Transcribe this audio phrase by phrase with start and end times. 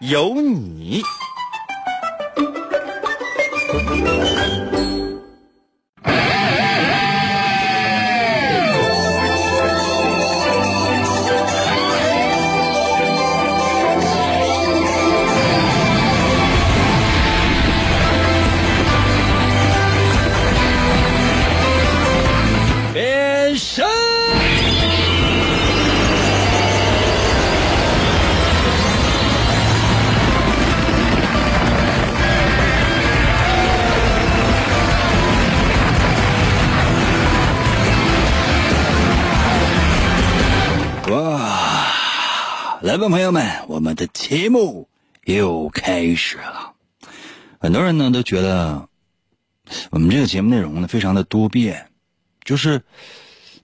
[0.00, 1.02] 有你。
[43.68, 44.88] 我们的节目
[45.24, 46.74] 又开始了。
[47.58, 48.88] 很多人呢都觉得
[49.90, 51.90] 我们这个节目内容呢非常的多变，
[52.44, 52.82] 就是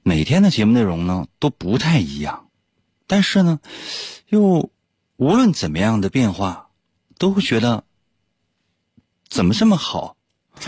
[0.02, 2.48] 每天的节目内容呢都不太一样，
[3.06, 3.60] 但是呢
[4.28, 4.70] 又
[5.16, 6.68] 无论怎么样的变化，
[7.18, 7.84] 都会觉得
[9.28, 10.16] 怎么这么好。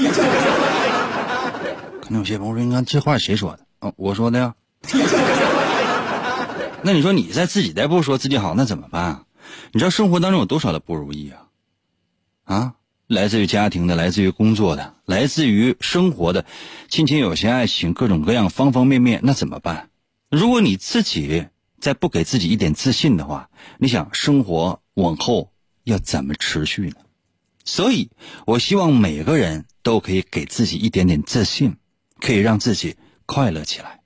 [2.00, 4.54] 可能有些朋友说：“你看这话谁说的？”哦，我说的呀。
[6.82, 9.24] 那你说你在自己在不说自己好，那怎么办啊？
[9.72, 11.46] 你知道生活当中有多少的不如意啊？
[12.44, 12.74] 啊，
[13.06, 16.44] 来自于家庭的，来自于工作的，来自于生活的，
[16.88, 19.90] 亲情、友情、爱情，各种各样方方面面，那怎么办？
[20.30, 21.46] 如果你自己
[21.80, 25.50] 再不给自己一点自信的话，你想生活往后
[25.84, 26.96] 要怎么持续呢？
[27.64, 28.10] 所以，
[28.46, 31.76] 我希望每个人都可以给自己一点点自信，
[32.20, 33.97] 可以让自己快乐起来。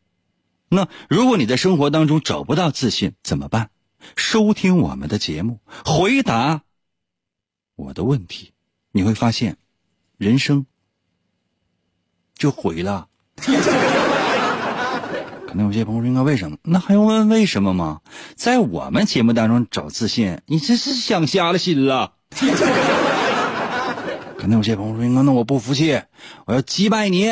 [0.75, 3.69] 那如果你在生活当中找不到自信怎么办？
[4.17, 6.63] 收听我们的节目，回答
[7.77, 8.53] 我的问题，
[8.91, 9.59] 你会发现，
[10.17, 10.65] 人生
[12.35, 13.09] 就毁了。
[15.47, 16.57] 可能有些朋友说：“应该为什么？
[16.63, 18.01] 那还用问为什么吗？
[18.35, 22.15] 在我们节目当中找自信，你这是想瞎了心了。
[24.39, 26.03] ”可能有些朋友说：“应该那我不服气，
[26.47, 27.31] 我要击败你。”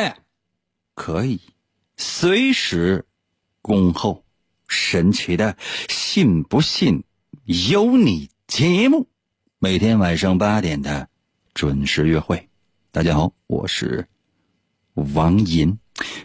[0.94, 1.40] 可以，
[1.96, 3.06] 随时。
[3.62, 4.24] 恭候
[4.68, 5.56] 神奇的
[5.88, 7.04] 信不信
[7.44, 9.06] 由你节目，
[9.58, 11.08] 每天晚上八点的
[11.52, 12.48] 准时约会。
[12.90, 14.08] 大家好，我是
[14.94, 15.78] 王银，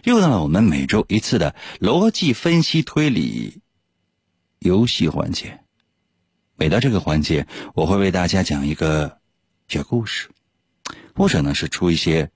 [0.04, 3.60] 又到了我们每周一次的逻辑分析推理
[4.60, 5.60] 游戏环节。
[6.56, 9.18] 每到这个环节，我会为大家讲一个
[9.68, 10.30] 小故事，
[11.14, 12.30] 或者呢是出一些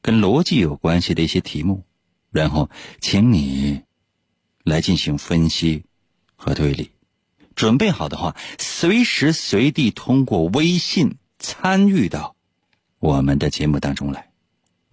[0.00, 1.84] 跟逻辑有关系的一些题目，
[2.30, 2.70] 然后
[3.02, 3.82] 请你。
[4.68, 5.84] 来进行分析
[6.36, 6.90] 和推理，
[7.56, 12.36] 准备好的话，随时随地通过微信参与到
[12.98, 14.30] 我们的节目当中来，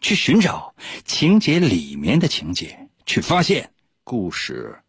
[0.02, 3.72] 去寻找情节里面的情节，去发现
[4.04, 4.80] 故事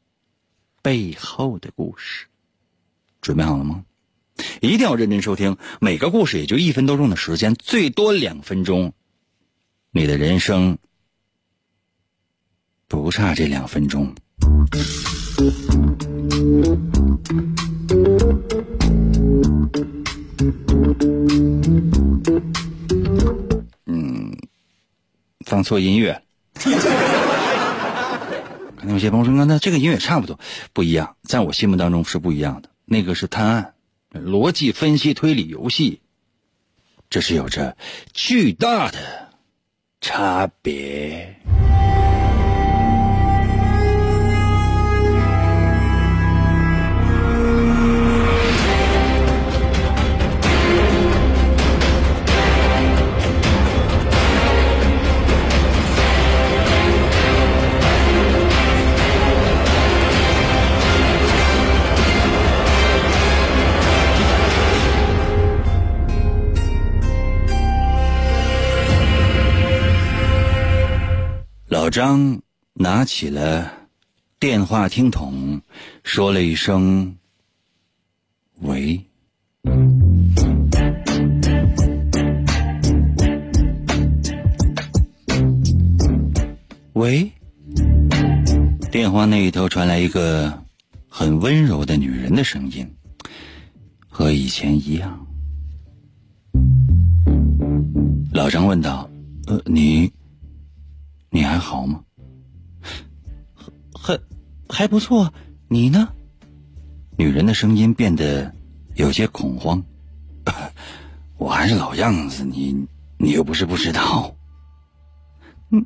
[0.83, 2.27] 背后的故事。
[3.21, 3.85] 准备好了吗？
[4.61, 8.93] 一定要认真收听，每个故事也就一分多钟的时间，最多两分钟，
[9.91, 10.79] 你的人生
[12.87, 14.15] 不差这两分钟。
[23.87, 24.37] 嗯，
[25.45, 26.23] 放错音乐。
[28.77, 30.39] 可能有些朋友说：“那这个音乐差不多，
[30.73, 32.69] 不一样，在我心目当中是不一样的。
[32.85, 33.75] 那个是探案、
[34.13, 36.01] 逻辑分析、推理游戏，
[37.11, 37.77] 这是有着
[38.13, 38.99] 巨大的
[40.01, 41.35] 差别。”
[71.79, 72.41] 老张
[72.73, 73.71] 拿起了
[74.41, 75.61] 电话听筒，
[76.05, 77.15] 说了一声
[78.65, 78.99] ：“喂。”
[86.95, 87.31] 喂，
[88.91, 90.65] 电话那一头传来一个
[91.07, 92.91] 很温柔的女人的声音，
[94.09, 95.27] 和以前一样。
[98.33, 99.07] 老张问道
[99.47, 100.11] ：“呃，你
[101.37, 102.03] 你还好吗？
[103.93, 104.19] 还
[104.71, 105.35] 还不错，
[105.69, 106.09] 你呢？”
[107.19, 108.55] 女人的声音变得
[108.95, 109.85] 有些恐慌。
[111.37, 112.87] 我还是老样子，你
[113.19, 114.35] 你又不是不知道。
[115.69, 115.85] 嗯，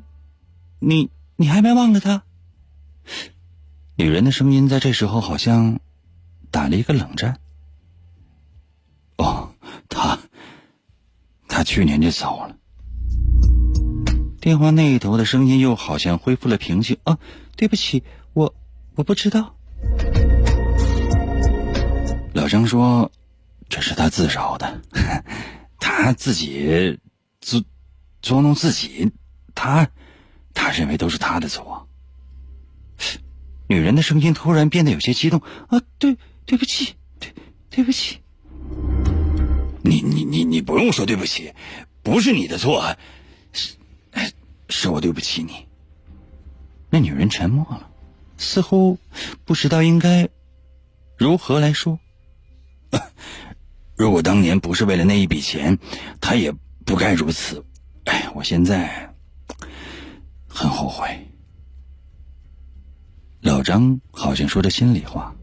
[0.79, 2.23] 你你还没忘了他？
[3.95, 5.81] 女人的声音在这时候好像
[6.49, 7.41] 打了一个冷战。
[9.17, 9.53] 哦，
[9.89, 10.17] 他
[11.49, 12.55] 他去年就走了。
[14.41, 16.97] 电话那一头的声音又好像恢复了平静。
[17.03, 17.19] 啊，
[17.55, 18.03] 对不起，
[18.33, 18.53] 我
[18.95, 19.55] 我不知道。
[22.33, 23.11] 老张说
[23.69, 24.81] ：“这是他自找的，
[25.79, 26.99] 他自己
[27.39, 27.63] 捉
[28.21, 29.11] 捉弄自己，
[29.53, 29.87] 他
[30.55, 31.87] 他认为都是他的错。”
[33.69, 35.39] 女人的声音突然变得有些激动。
[35.69, 37.31] “啊，对，对不起，对，
[37.69, 38.17] 对不起。”
[39.83, 41.53] 你你你你不用说对不起，
[42.01, 42.95] 不是你的错，
[44.71, 45.67] 是我对不起你。
[46.89, 47.89] 那女人沉默了，
[48.37, 48.97] 似乎
[49.45, 50.27] 不知道应该
[51.17, 51.99] 如何来说。
[53.95, 55.77] 如果当年不是为了那一笔钱，
[56.19, 56.51] 他也
[56.85, 57.63] 不该如此。
[58.05, 59.13] 哎，我现在
[60.47, 61.27] 很后悔。
[63.41, 65.35] 老张好像说着心里话。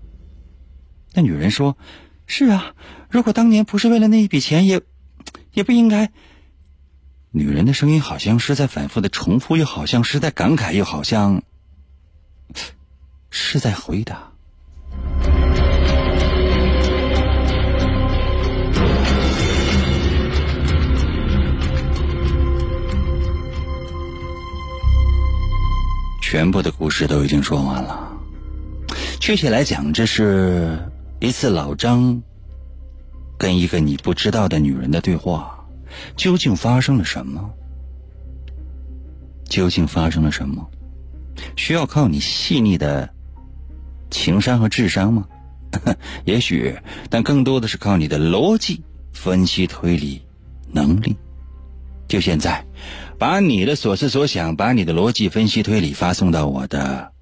[1.15, 1.77] 那女人说
[2.27, 2.75] ：“是啊，
[3.11, 4.81] 如果当年不是为了那一笔钱，也
[5.53, 6.11] 也不应该。”
[7.31, 11.43] 女人的声音好像是在反复的重复，又好像是在感慨，又好像
[13.31, 14.33] 是在回答。
[26.23, 28.11] 全部的故事都已经说完了。
[29.21, 30.79] 确切来讲，这是
[31.21, 32.23] 一次老张
[33.37, 35.58] 跟一个你不知道的女人的对话。
[36.17, 37.51] 究竟发生了什么？
[39.49, 40.69] 究竟发生了什么？
[41.57, 43.09] 需要靠你细腻的
[44.11, 45.27] 情商和智商吗？
[46.25, 46.79] 也许，
[47.11, 50.23] 但更多的是靠你的逻辑分析推理
[50.73, 51.17] 能力。
[52.07, 52.65] 就现在。
[53.19, 57.13] 把你的所思所想，把你的逻辑分析推理发送到我的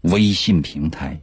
[0.00, 1.20] 微信平台。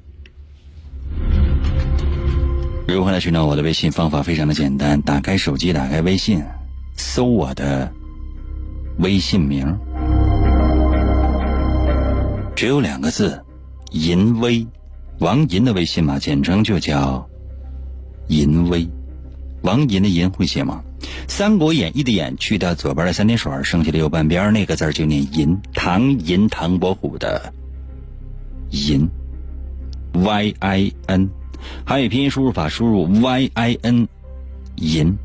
[2.87, 3.91] 如何来寻找我的微信？
[3.91, 6.43] 方法非常的简单，打开手机，打开微信，
[6.97, 7.91] 搜我的
[8.97, 9.77] 微信名，
[12.55, 13.41] 只有两个字：
[13.91, 14.67] 淫威，
[15.19, 17.25] 王银的微信嘛，简称就叫
[18.27, 18.87] 淫威。
[19.61, 20.83] 王银的银会写吗？
[21.27, 25.57] 《三国演义》的演去掉左边的三点水，剩下的右半边那个字就念银。
[25.73, 27.53] 唐银，唐伯虎的
[28.71, 29.07] 银
[30.13, 31.29] ，Y I N，
[31.85, 34.07] 汉语拼音输入法输入 Y I N，
[34.75, 35.17] 银。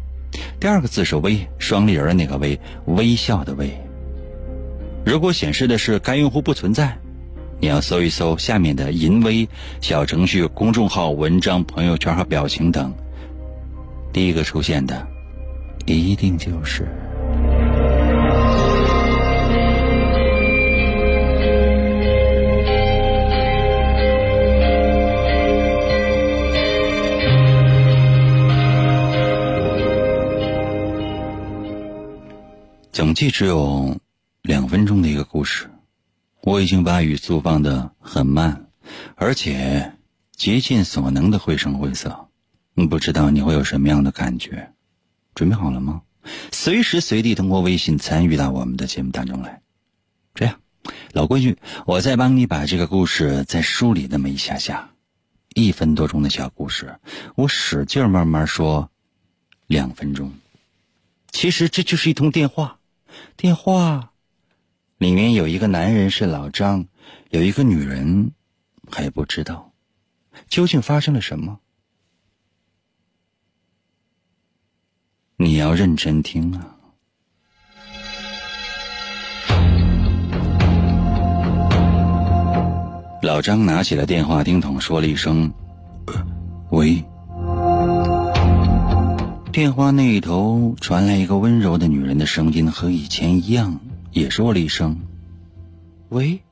[0.61, 3.71] 第二个字是微，双立人的那个微，微笑的微。
[5.05, 6.99] 如果显示的是该用户不存在，
[7.61, 9.49] 你要搜一搜下面的银微
[9.81, 12.93] 小程序、公众号、文章、朋友圈和表情等，
[14.13, 15.07] 第一个出现的。
[15.87, 16.89] 一定就是。
[32.97, 33.95] 总计只有
[34.41, 35.69] 两分钟的一个故事，
[36.41, 38.71] 我已经把语速放的很慢，
[39.17, 39.93] 而且
[40.35, 42.31] 竭尽所能的绘声绘色。
[42.89, 44.73] 不知道你会有什么样的感觉？
[45.35, 46.01] 准备好了吗？
[46.53, 49.61] 随时随地通过微信参与到我们的节目当中来。
[50.35, 50.59] 这样，
[51.13, 54.89] 老规矩，我再帮你把这个故事再梳理那么一下下。
[55.55, 56.99] 一分多钟的小故事，
[57.35, 58.91] 我使劲慢慢说，
[59.67, 60.33] 两分钟。
[61.31, 62.76] 其实这就是一通电话，
[63.37, 64.13] 电话
[64.99, 66.87] 里面有一个男人是老张，
[67.31, 68.33] 有一个女人
[68.91, 69.73] 还不知道，
[70.49, 71.61] 究竟发生了什么。
[75.37, 76.73] 你要认真听啊！
[83.23, 85.53] 老张拿起了电话听筒，说了一声
[86.71, 87.05] ：“喂。”
[89.57, 93.81] 电话那一头传来一个温柔的女人的声音，和以前一样，
[94.13, 95.01] 也说了一声
[96.11, 96.43] ：“喂。”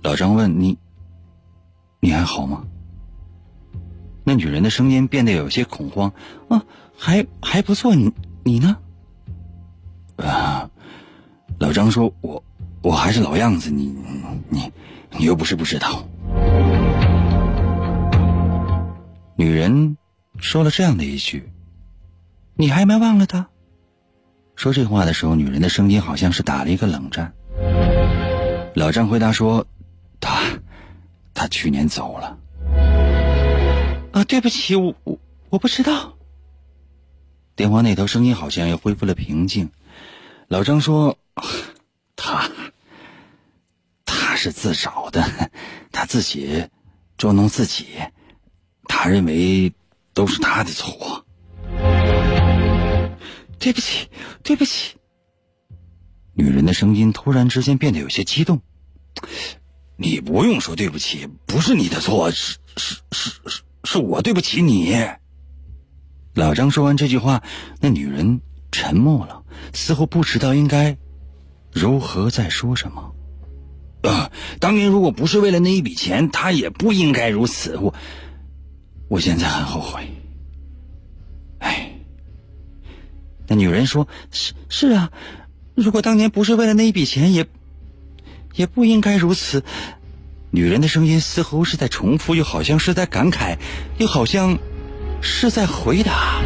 [0.00, 0.78] 老张问你
[1.98, 2.62] ：“你还好吗？”
[4.22, 6.12] 那女人的声音变得有些恐慌，
[6.46, 6.64] 啊，
[6.96, 8.12] 还还不错，你
[8.44, 8.76] 你呢？
[10.14, 10.70] 啊，
[11.58, 12.44] 老张说，我
[12.80, 13.92] 我还是老样子，你
[14.48, 14.70] 你
[15.18, 16.06] 你又不是不知道。
[19.34, 19.96] 女人
[20.44, 21.50] 说了这样的一句，
[22.54, 23.48] 你还没忘了他？
[24.56, 27.32] 说这话的时候，女人的声音好像是打了一个冷战。
[28.74, 29.66] 老张回答说
[30.20, 30.42] ：“他，
[31.32, 32.38] 他去年走了。”
[34.12, 36.14] 啊，对不起，我我我不知道。
[37.56, 39.70] 电话那头声音好像又恢复了平静。
[40.48, 41.16] 老张说
[42.16, 42.50] ：“他，
[44.04, 45.50] 他是自找的，
[45.90, 46.68] 他自己
[47.16, 47.86] 捉弄自己，
[48.84, 49.72] 他认为
[50.14, 51.26] 都是他的错。”
[53.58, 54.08] 对不起，
[54.42, 54.96] 对不起。
[56.34, 58.60] 女人的声音突然之间变得有些激动。
[59.96, 64.94] 你不用说对不起，不是你的错，是是是是是我对不起你。
[66.34, 67.42] 老张说完这句话，
[67.80, 68.40] 那女人
[68.72, 70.98] 沉默了，似乎不知道应该
[71.72, 73.14] 如何再说什么。
[74.02, 77.78] 啊，当年如果不是为了那一笔钱，他也不应该如此。
[77.78, 77.94] 我，
[79.08, 80.08] 我现在很后悔。
[81.58, 81.92] 哎，
[83.46, 85.10] 那女人说：“是是啊，
[85.74, 87.46] 如果当年不是为了那一笔钱，也
[88.54, 89.64] 也不应该如此。”
[90.50, 93.58] 女人的声音似乎是在重复，又好像是在感慨，
[93.98, 94.58] 又好像。
[95.26, 96.42] 是在回答。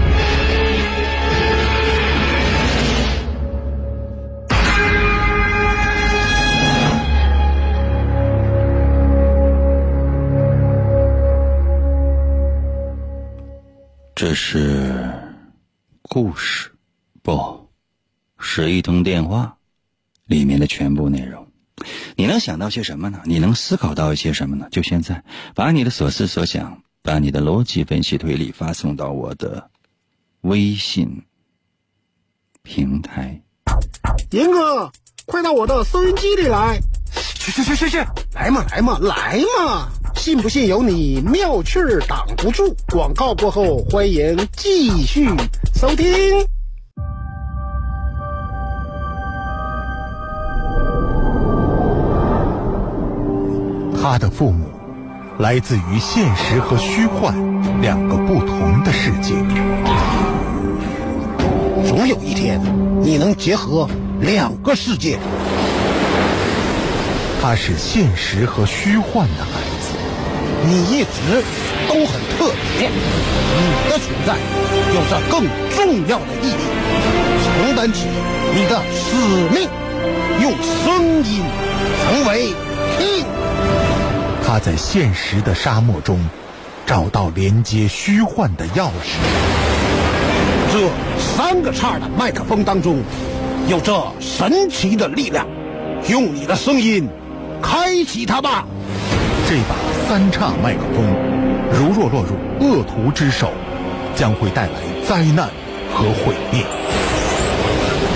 [14.19, 15.15] 这是
[16.03, 16.73] 故事，
[17.23, 17.71] 不
[18.37, 19.57] 是一通电话
[20.27, 21.47] 里面的全部内容。
[22.17, 23.23] 你能想到些什么呢？
[23.25, 24.67] 你能思考到一些什么呢？
[24.73, 25.23] 就现在，
[25.55, 26.83] 把你的所思所想。
[27.01, 29.71] 把你的逻辑分析推理发送到我的
[30.41, 31.23] 微信
[32.65, 33.41] 平台。
[34.33, 34.91] 严哥，
[35.27, 36.81] 快到我的收音机里来！
[37.37, 37.99] 去去去去去！
[38.35, 39.89] 来嘛来嘛来嘛！
[40.19, 42.75] 信不信由你，妙趣儿挡不住。
[42.93, 45.29] 广告过后，欢迎继续
[45.75, 46.07] 收听。
[54.03, 54.67] 他的父母。
[55.39, 57.33] 来自于现实和虚幻
[57.81, 59.35] 两个不同的世界。
[61.87, 62.61] 总有一天，
[63.01, 63.89] 你能结合
[64.21, 65.17] 两个世界。
[67.41, 69.88] 他是现实和虚幻的孩子，
[70.67, 71.43] 你一直
[71.89, 74.37] 都很特别，你的存在
[74.95, 76.55] 有着更重要的意义，
[77.45, 78.07] 承担起
[78.55, 79.15] 你的使
[79.55, 79.69] 命，
[80.43, 80.53] 用
[80.85, 81.43] 声音
[82.05, 82.53] 成为
[82.99, 83.25] 听。
[84.45, 86.19] 他在现实的沙漠中
[86.87, 89.19] 找到连接虚幻的钥匙。
[90.73, 90.89] 这
[91.19, 93.03] 三个叉的麦克风当中
[93.69, 95.47] 有着神奇的力量，
[96.09, 97.09] 用你的声音
[97.63, 98.67] 开启它吧。
[99.49, 99.75] 这把
[100.09, 101.05] 三叉麦克风
[101.71, 103.53] 如若落入恶徒之手，
[104.17, 104.73] 将会带来
[105.07, 105.51] 灾难
[105.93, 106.65] 和毁灭。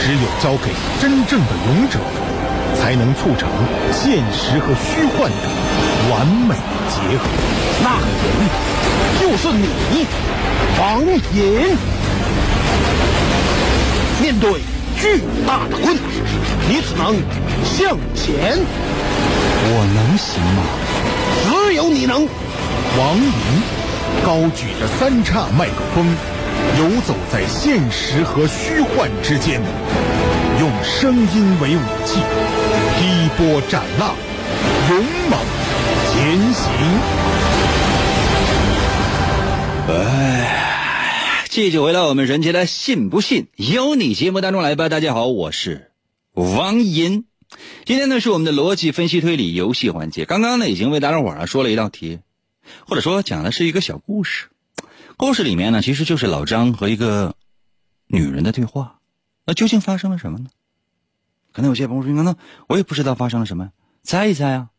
[0.01, 0.73] 只有交给
[1.03, 1.99] 真正的勇者，
[2.81, 3.47] 才能促成
[3.93, 5.37] 现实和虚幻的。
[6.11, 6.55] 完美
[6.89, 7.25] 结合，
[7.85, 8.49] 那个人
[9.21, 10.07] 就是你，
[10.81, 11.77] 王隐。
[14.23, 14.63] 面对
[14.99, 16.03] 巨大的困难，
[16.71, 17.15] 你只能
[17.67, 18.59] 向前。
[19.65, 20.63] 我能行吗？
[21.45, 22.27] 只有你能。
[22.99, 23.33] 王隐
[24.25, 26.07] 高举着三叉麦克风，
[26.79, 29.61] 游走在现实和虚幻之间，
[30.61, 32.21] 用声音为武器，
[32.99, 34.15] 劈波斩浪，
[34.91, 35.39] 勇猛。
[36.13, 36.71] 前行。
[39.89, 44.91] 哎，继续回到我们神奇的“信不信由你”节目当中来吧。
[44.91, 45.93] 大家好，我是
[46.35, 47.25] 王银。
[47.85, 50.25] 今天呢是我们的逻辑分析推理游戏环节。
[50.25, 52.21] 刚刚呢已经为大家伙儿说了一道题，
[52.87, 54.49] 或者说讲的是一个小故事。
[55.17, 57.35] 故事里面呢其实就是老张和一个
[58.07, 58.99] 女人的对话。
[59.45, 60.47] 那究竟发生了什么呢？
[61.53, 62.35] 可能有些朋友说：“那
[62.67, 64.71] 我也不知道发生了什么，猜一猜啊。”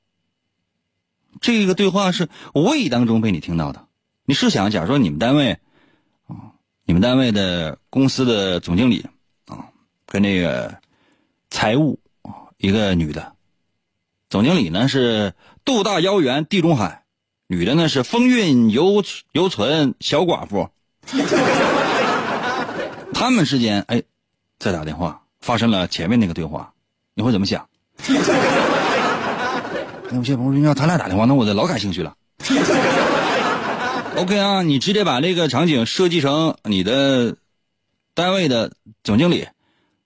[1.39, 3.85] 这个对话是无意当中被你听到的。
[4.25, 5.59] 你试想，假如说你们单位，
[6.25, 9.05] 啊，你们单位的公司的总经理，
[9.45, 9.69] 啊，
[10.07, 10.79] 跟那个
[11.51, 11.99] 财务，
[12.63, 13.33] 一个女的，
[14.29, 15.33] 总经理呢是
[15.65, 17.03] 肚大腰圆地中海，
[17.47, 19.03] 女的呢是风韵犹
[19.33, 20.69] 犹存小寡妇。
[23.13, 24.01] 他们之间哎，
[24.59, 26.71] 在打电话，发生了前面那个对话，
[27.15, 27.67] 你会怎么想？
[30.13, 32.15] 有些朋友说他俩打电话，那我就老感兴趣了。
[34.15, 37.35] OK 啊，你直接把这个场景设计成你的
[38.13, 38.71] 单位的
[39.03, 39.49] 总经理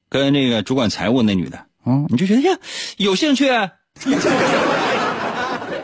[0.10, 2.58] 跟那个主管财务那女的，嗯，你就觉得呀
[2.98, 3.48] 有兴趣。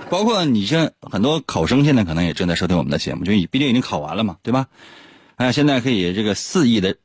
[0.10, 4.67] 包括你像很多考生现在可能也正在收听我们的节目，就毕竟已经考完了嘛，对吧？
[5.38, 6.98] 哎，现在可以这个肆意的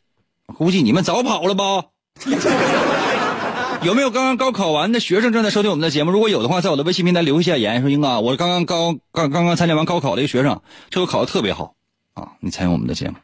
[0.46, 1.84] 估计你们早跑了吧？
[3.82, 6.10] 有没有刚刚高考完的学生正在收听我们的节目？
[6.10, 11.74] 如果有的话，在我的微信平台留下言，说英哥，我刚刚高刚刚刚参加完高考的一个学生，这回考的特别好
[12.14, 12.32] 啊！
[12.40, 13.14] 你参与我们的节目。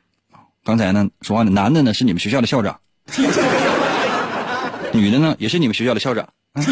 [0.62, 2.78] 刚才呢，说话的男的呢是你们学校的校长，
[4.94, 6.28] 女的呢也是你们学校的校长。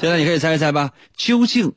[0.00, 1.72] 现在你可以猜一猜吧，究竟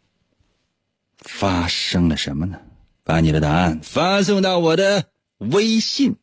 [1.21, 2.57] 发生了什么呢？
[3.03, 5.05] 把你的答案发送到我的
[5.37, 6.15] 微信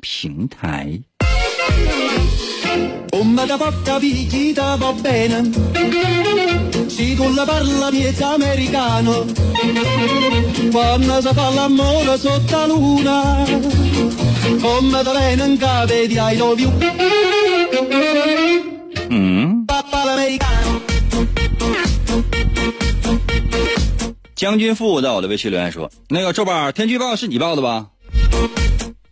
[0.00, 1.00] 平台。
[19.10, 19.66] 嗯，
[24.34, 27.88] 将军父在我的微信留言说：“那个周宝，天气预报是你报的吧？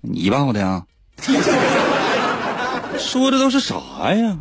[0.01, 0.85] 你报的呀？
[2.99, 3.77] 说的都是啥
[4.15, 4.39] 呀？”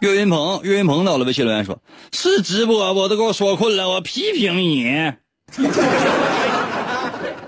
[0.00, 1.78] 岳云鹏，岳云鹏在我的微信留言说
[2.12, 5.12] ：“是直播，我都给我说困了，我批评你。”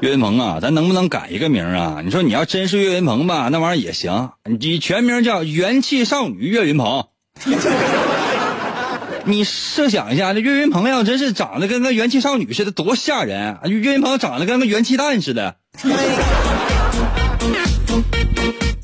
[0.01, 2.01] 岳云鹏啊，咱能不能改一个名啊？
[2.03, 7.05] 你说你要真是岳云鹏吧，那玩意儿也行，你全名叫元气少女岳云鹏。
[9.27, 13.59] 你设想一下，这岳云鹏要真是长得跟个元气少女似的，多吓人！
[13.65, 15.57] 岳云鹏长得跟个元气弹似的。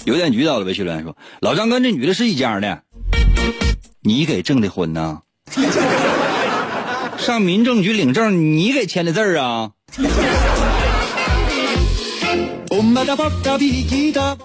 [0.05, 2.83] 邮电局到了，微信留言说：“老张跟这女的是一家的，
[4.03, 5.21] 你给证的婚呐？
[7.17, 9.71] 上民政局领证，你给签的字啊？”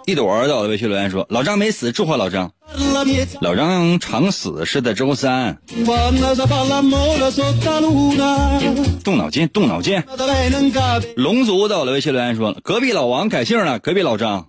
[0.05, 2.53] 一朵到了，微信留言说：“老张没死，祝贺老张。
[3.41, 5.61] 老张常死是在周三
[9.03, 10.01] 动脑筋，动脑筋。”
[11.17, 14.47] 龙族到了，微信留言说：“隔壁老王改姓了，隔壁老张。”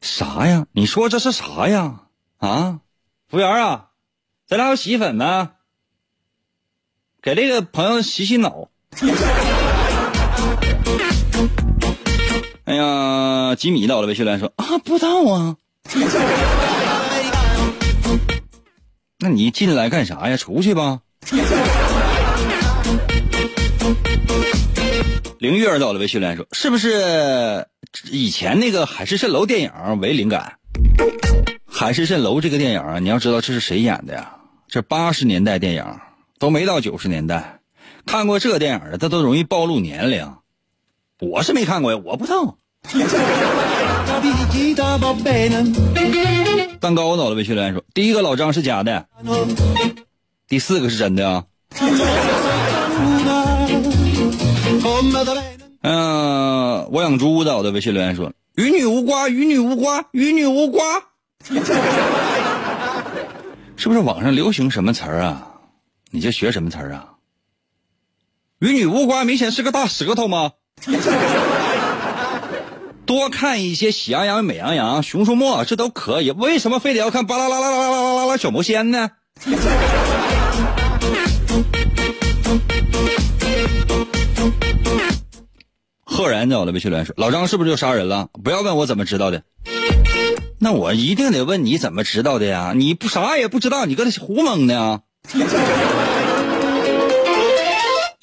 [0.00, 0.66] 啥呀？
[0.72, 2.02] 你说这是啥呀？
[2.38, 2.78] 啊，
[3.28, 3.86] 服务员啊，
[4.46, 5.50] 咱俩有洗衣粉呢？
[7.20, 8.68] 给这个朋友洗洗脑。
[12.66, 15.56] 哎呀，吉米到了，微信留言说：“啊，不知道啊。
[19.22, 20.36] ”那你进来干啥呀？
[20.36, 20.98] 出去吧。
[25.38, 27.68] 凌月到了，微信留言说：“是不是
[28.10, 30.58] 以前那个海市蜃楼电影为灵感？
[31.64, 34.34] 海市蜃楼这个电影啊，你要知道这是谁演的呀？
[34.66, 35.84] 这八十年代电影，
[36.40, 37.60] 都没到九十年代。
[38.06, 40.34] 看过这电影的，他都容易暴露年龄。
[41.20, 42.58] 我是没看过呀，我不知道。
[42.92, 45.72] La picchita va bene
[46.78, 49.06] 蛋糕到了，微信留言说：第一个老张是假的，
[50.46, 51.44] 第四个是真的啊。
[55.82, 60.84] 嗯、我养猪的，我的微信留言说：“与女无瓜，与女无瓜，与女无瓜。”
[63.76, 65.52] 是不是网上流行什么词儿啊？
[66.10, 67.14] 你这学什么词儿啊？
[68.58, 70.52] 与女无瓜明显是个大舌头吗？
[73.06, 76.30] 多看一些喜羊羊、美羊羊、熊出没，这都可以。
[76.32, 79.10] 为什么非得要看巴啦啦啦啦啦啦啦小魔仙呢？
[86.04, 88.28] 赫然在我的微信留言说：“老张是不是就杀人了？
[88.42, 89.42] 不要问我怎么知道的。
[90.58, 92.72] 那我一定得问你怎么知道的呀？
[92.74, 95.00] 你不啥也不知道，你搁这胡蒙呢？”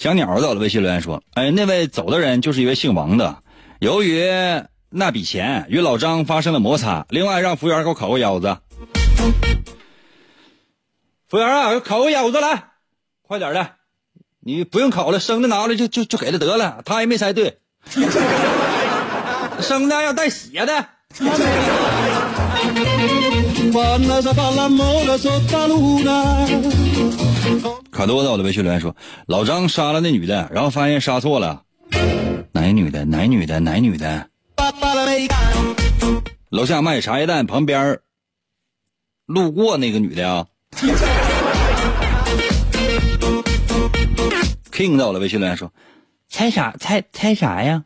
[0.04, 3.38] 小鸟在我的微信留言说：“哎，那位走的人就是一位姓王的，
[3.80, 4.30] 由于
[4.89, 8.58] 那笔钱与老张发生了摩擦，另外让服务员给我烤个腰子。
[11.30, 12.66] 服务员啊，烤个腰子来，
[13.22, 13.76] 快点的，
[14.42, 17.60] 你不用烤了，生的拿来就就就给他得了，他也没猜对。
[19.62, 20.86] 生的要带血的。
[23.74, 26.46] Quando si fa l'amore sotto la luna
[27.92, 31.64] 卡多在我的微信留言说：“老张杀了那女的，然后发现杀错了，
[32.52, 33.04] 哪女的？
[33.06, 33.60] 哪女的？
[33.60, 34.28] 哪女的？
[36.50, 38.00] 楼下卖茶叶蛋旁边
[39.26, 40.46] 路过那个女的啊。
[44.72, 45.74] King 在我的微信留言说：
[46.30, 46.76] 猜啥？
[46.80, 47.86] 猜猜啥呀？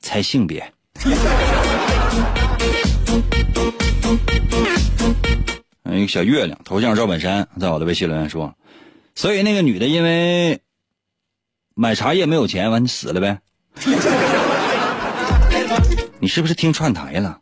[0.00, 0.72] 猜性别。
[5.98, 8.54] 一个小月亮，头像赵本山，在我的微信留言说，
[9.14, 10.60] 所以那个女的因为
[11.74, 13.40] 买茶叶没有钱，完死了呗。
[16.18, 17.40] 你是不是听串台了？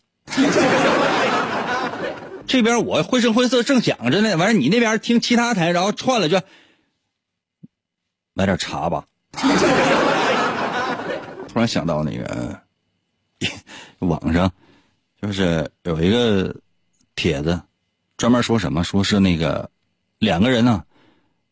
[2.47, 6.41] 这边我绘声绘色正想着呢，完事你那边听其他台，然后串了就
[8.33, 9.05] 买点茶吧。
[11.49, 12.61] 突然想到那个
[14.01, 14.51] 网上
[15.23, 16.55] 就是有一个
[17.15, 17.61] 帖子，
[18.17, 19.71] 专门说什么，说是那个
[20.19, 20.85] 两个人呢，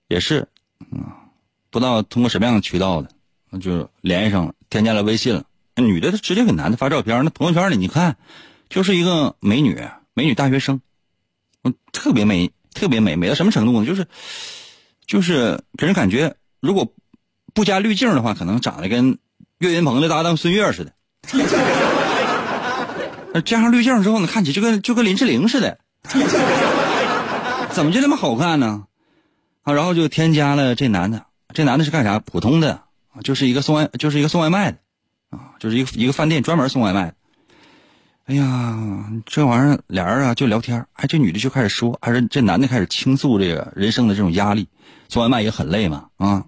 [0.08, 0.46] 也是
[0.90, 1.04] 嗯，
[1.70, 5.44] 不知道通过什么样的渠道的，就联系上了，添加了微信了。
[5.76, 8.16] 女的她直接给男的发照片，那朋友圈里你看，
[8.68, 9.80] 就是一个美女，
[10.14, 10.80] 美女大学生，
[11.64, 13.86] 嗯，特别美，特别美，美到什么程度呢？
[13.86, 14.06] 就是
[15.06, 16.92] 就是给人感觉，如果
[17.54, 19.18] 不加滤镜的话，可能长得跟
[19.58, 20.92] 岳云鹏的搭档孙悦似的。
[23.34, 25.78] 那加上滤镜之后呢，看起就跟就跟林志玲似的，
[27.72, 28.84] 怎么就那么好看呢？
[29.62, 32.18] 啊，然后就添加了这男的，这男的是干啥？
[32.18, 32.82] 普通的，
[33.22, 34.78] 就是一个送外，就是一个送外卖的，
[35.30, 37.14] 啊，就是一个一个饭店专门送外卖的。
[38.26, 44.68] 哎呀，这玩意儿俩人啊就聊天，哎，这女的就开始说，还是这男的开始倾诉这个人生的这种压力，
[45.08, 46.44] 送外卖也很累嘛，啊，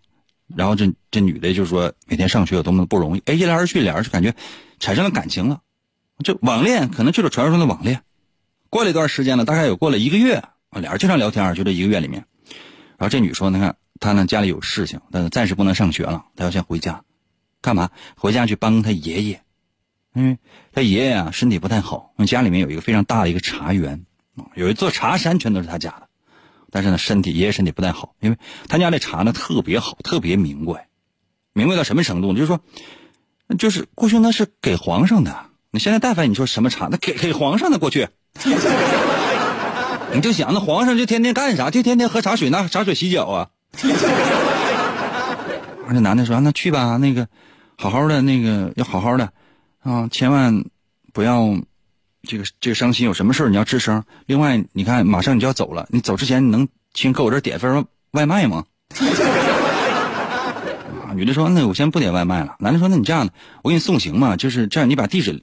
[0.55, 4.35] 然后这这女的就说每天上学有多么的不容易，哎，一来二去，俩人就感觉
[4.79, 5.61] 产生了感情了。
[6.23, 8.03] 这网恋可能就是传说中的网恋。
[8.75, 12.27] 过了一段时间了，大概有过了一个月，俩人经常聊天，就这一个月里面。
[12.99, 17.05] 然后这女说：“你看，她呢家里有事情，但是暂时不能上学了，她要先回家，
[17.61, 17.91] 干嘛？
[18.17, 19.43] 回家去帮她爷爷，
[20.13, 20.39] 因为
[20.73, 24.07] 她爷爷啊身体不太好，家里面有一个非常大的一个茶园，
[24.57, 26.09] 有一座茶山全都是他家的。
[26.73, 30.81] 但是呢，身体爷爷身体不太好，因为他家那茶呢特别好，特别名贵，
[31.53, 32.33] 名贵到什么程度？
[32.33, 32.61] 就是说，
[33.57, 35.47] 就是过去那是给皇上的。
[35.71, 38.09] 你现在但凡你说什么茶，那给给皇上的过去。”
[40.15, 41.71] 你就想那皇上就天天干啥？
[41.71, 43.49] 就天天喝茶水，拿茶水洗脚啊！
[45.89, 47.27] 这男的说：“那去吧，那个
[47.77, 49.29] 好好的，那个要好好的
[49.83, 50.65] 啊，千万
[51.13, 51.57] 不要
[52.23, 53.07] 这个这个伤心。
[53.07, 54.03] 有什么事你要吱声。
[54.27, 58.65] 另外，你看马上你就要走了，你走之前你能请搁我这点份外卖吗？
[61.15, 65.41] ”女的说：“那我先不点外卖了。”男的说：“那你这样的，我给你送行嘛，就是这样，你把地址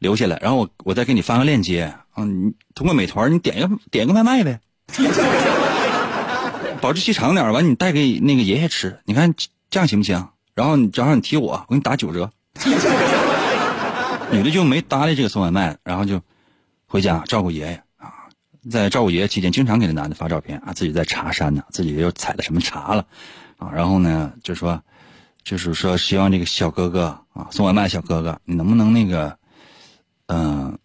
[0.00, 4.60] 留下来，然后我我再给你发个链接啊。”你通过美团，你点一个点一个外卖呗，
[6.82, 9.32] 保质期长点完你带给那个爷爷吃，你看
[9.70, 10.28] 这样行不行？
[10.54, 12.30] 然后你正好你提我，我给你打九折。
[14.30, 16.20] 女的就没搭理这个送外卖，然后就
[16.86, 18.12] 回家照顾爷爷啊。
[18.70, 23.06] 在照顾爷爷期间，经常给那男的发照片啊，自己在茶山呢，自己又采了什么茶了
[23.56, 23.70] 啊。
[23.72, 24.82] 然后呢，就说
[25.42, 29.36] 就是说希望这个小哥哥啊，送外卖小哥哥，你能不能那个
[30.30, 30.78] 嗯。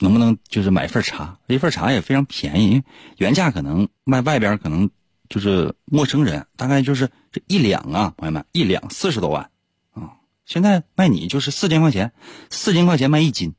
[0.00, 1.38] 能不能就是买一份茶？
[1.46, 2.84] 一份茶也非常便宜，因为
[3.18, 4.90] 原价可能卖外边可能
[5.28, 9.48] 就是陌生人，大概就是这一两啊，朋友们，一两四十多万
[9.92, 10.16] 啊。
[10.44, 12.12] 现在卖你就是四千块钱，
[12.50, 13.54] 四千块钱卖一斤，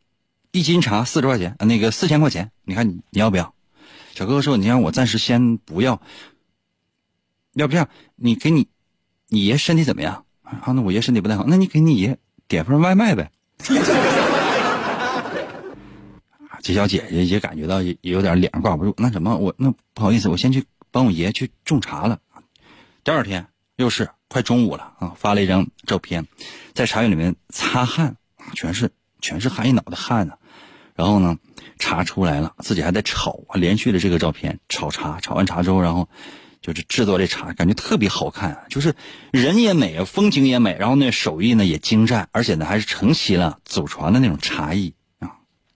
[0.51, 3.56] 一斤茶四十块钱，那个四千块钱，你看你你要不要？
[4.13, 6.01] 小哥哥说：“你让我暂时先不要，
[7.54, 8.67] 要不这样，你给你
[9.30, 10.25] 你爷身体怎么样？
[10.43, 13.32] 啊，那我爷身体不太好，那你给你爷点份外卖呗。”
[16.65, 22.17] 这小姐姐也感觉到也有点脸上挂不住，那什么我那不好意思，我先去帮我爷去种茶了。
[23.04, 26.25] 第二天又是快中午了啊，发了一张照片，
[26.73, 28.15] 在茶园里面擦汗，
[28.56, 28.89] 全是
[29.21, 30.39] 全是汗，一脑袋汗呢。
[30.95, 31.38] 然后呢，
[31.78, 36.10] 茶出来了，自己还在炒，连续的这个照片炒茶，炒完茶之后，然后
[36.63, 38.95] 就是制作这茶，感觉特别好看，就是
[39.32, 44.94] 人也美，风景也美，然后那手艺呢也精湛，而且呢还是承袭了祖传的那种茶艺。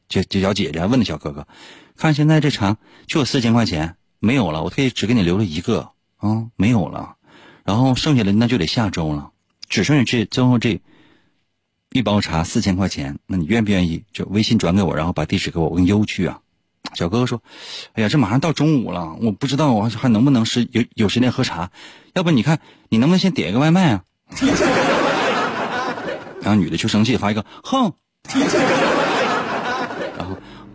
[0.10, 1.48] 这这小姐姐问那小哥哥
[1.95, 7.15] ：“看现在这茶就有四千块钱，没有了，我可以只给你留了一个啊，没有了，
[7.63, 9.30] 然后剩下的那就得下周了，
[9.69, 10.82] 只剩下这最后这
[11.91, 16.39] 一包茶四千块钱，那你愿不愿意就微信转给我，然后把地址给我，我给你邮去啊？”
[16.95, 17.39] 小哥哥说
[17.93, 21.69] ：“哎呀，这马上到中午了，我不知道我还能不能是有有时间喝茶，
[22.15, 24.04] 要不你看你能不能先点一个外卖啊？”
[26.41, 27.93] 然后女的就生气发一个哼。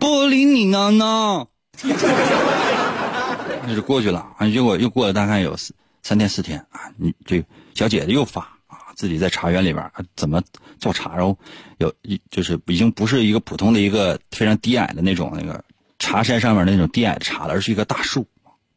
[0.05, 1.47] 不理你呢呢，
[3.65, 4.47] 那就过去了啊。
[4.47, 5.55] 结果又过了大概有
[6.03, 10.39] 三天四天啊，你这小姐姐又发啊，自己在茶园里边怎么
[10.79, 11.35] 做茶，然后
[11.79, 15.63] 有一就是已经不是一个普通的一个非常低矮的那种那个
[15.97, 18.27] 茶山上面那种低矮的茶了，而是一个大树，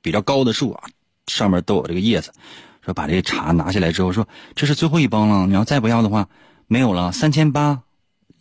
[0.01, 0.85] 比较高的树啊，
[1.27, 2.33] 上面都有这个叶子。
[2.81, 6.27] 说把这茶拿下来之后，说这是最后一包了，你要再不要的话
[6.67, 7.83] 没有了，三千八，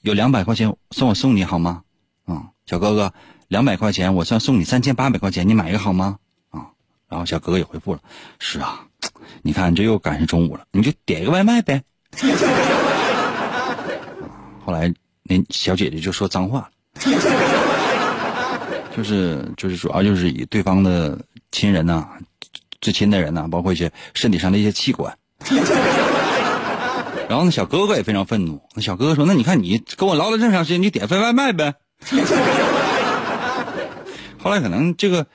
[0.03, 1.83] 有两百块钱送我送你好吗？
[2.25, 2.51] 啊。
[2.67, 3.11] 小哥哥，
[3.47, 6.17] 两百块钱，我算送你三千八百块钱，你买一个好吗？
[6.51, 6.67] 啊，
[7.09, 7.99] 然后小哥哥也回复了，
[8.39, 8.85] 是啊，
[9.41, 11.81] 你看这又赶上中午了，你就点一个外卖呗。
[14.65, 16.69] 后来那小姐姐就说脏话
[18.95, 21.17] 就是就是主要就是以对方的
[21.51, 22.05] 亲人呐，
[22.81, 25.17] 最亲的人呐，包括一些身体上的一些器官。
[27.29, 28.61] 然后那小哥哥也非常愤怒。
[28.73, 31.75] 那小哥哥说：“那你看你跟我唠了这么长时间，你点份外卖呗。”
[34.39, 35.25] 后来可能这个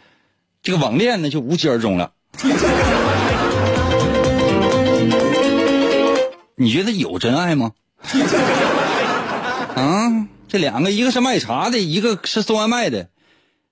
[0.63, 2.13] 这个网恋呢就无疾而终了。
[6.57, 7.73] 你觉得有真爱吗？
[9.75, 13.09] 啊，这两个一个是卖茶的，一个是送外卖的，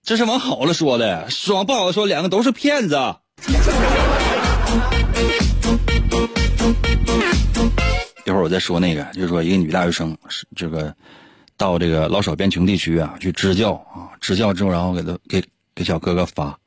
[0.03, 2.97] 这是往好了说的，往不好说，两个都是骗子。
[8.27, 10.95] 一会儿我再说那个，就是说一个女大学生是这个
[11.61, 15.45] 到这个老少边穷地区啊去支教啊，支教之后然后给他给
[15.75, 16.59] 给小哥哥发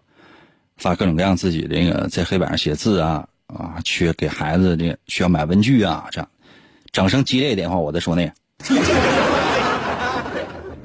[0.77, 6.29] 发各种各样自己这个在黑板上写字啊啊，去给孩子这需要买文具啊这样，
[6.91, 8.31] 掌声激烈一点的话，我再说那个。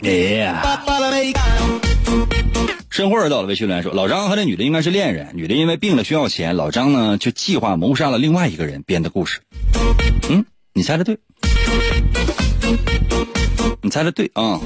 [0.02, 0.62] 哎呀，
[2.88, 9.38] 申慧到了微信留言说，老张和那女的应该是恋人，女的因为病了需要钱，老张呢就计划谋杀了另外一个人编的故事。
[10.30, 10.42] 嗯，
[10.72, 11.18] 你猜的对，
[13.82, 14.60] 你猜的对啊。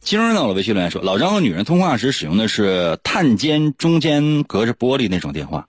[0.00, 5.68] 今儿到了微信留言说，老张和女人通话时使用的是探监中间隔着玻璃那种电话。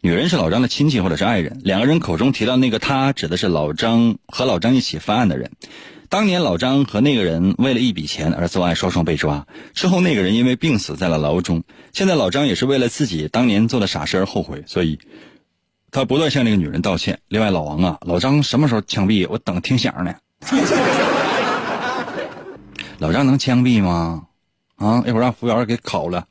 [0.00, 5.52] 女人是老张的亲戚或者是爱人，两个人口中提到那个他指的是老张和老张一起犯案的人。
[6.08, 9.46] 当年老张和那个人为了一笔钱而作案，双双被抓。
[9.74, 11.62] 之后那个人因为病死在了牢中。
[11.92, 14.98] 现在老张也是为了自己当年做的傻事而后悔，所以
[15.92, 17.16] 他不断向那个女人道歉。
[17.28, 19.26] 另外，老王啊，老张什么时候枪毙？
[19.28, 20.14] 我等听响呢。
[22.98, 24.22] 老张能枪毙吗？
[24.76, 26.26] 啊，一会儿让服务员给烤了。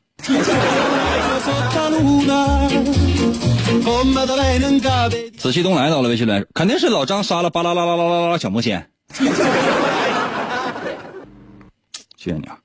[5.38, 8.90] 紫气东来到了微信来，肯定是老张杀了巴拉拉拉拉拉拉小魔仙。
[12.18, 12.58] 谢谢你啊，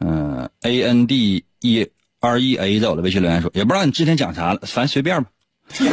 [0.00, 1.86] 嗯，A N D E
[2.20, 5.30] R E A 在我的微信留言说，也不知道你之前讲啥了，反正随便吧。
[5.74, 5.86] 这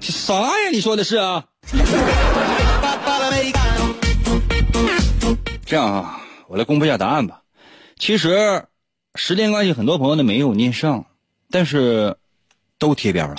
[0.12, 0.70] 啥呀？
[0.72, 1.44] 你说的是啊？
[5.64, 7.42] 这样啊，我来公布一下答案吧。
[7.98, 8.64] 其实
[9.14, 11.04] 时间关系，很多朋友呢没有念上，
[11.50, 12.16] 但是
[12.78, 13.36] 都贴边了。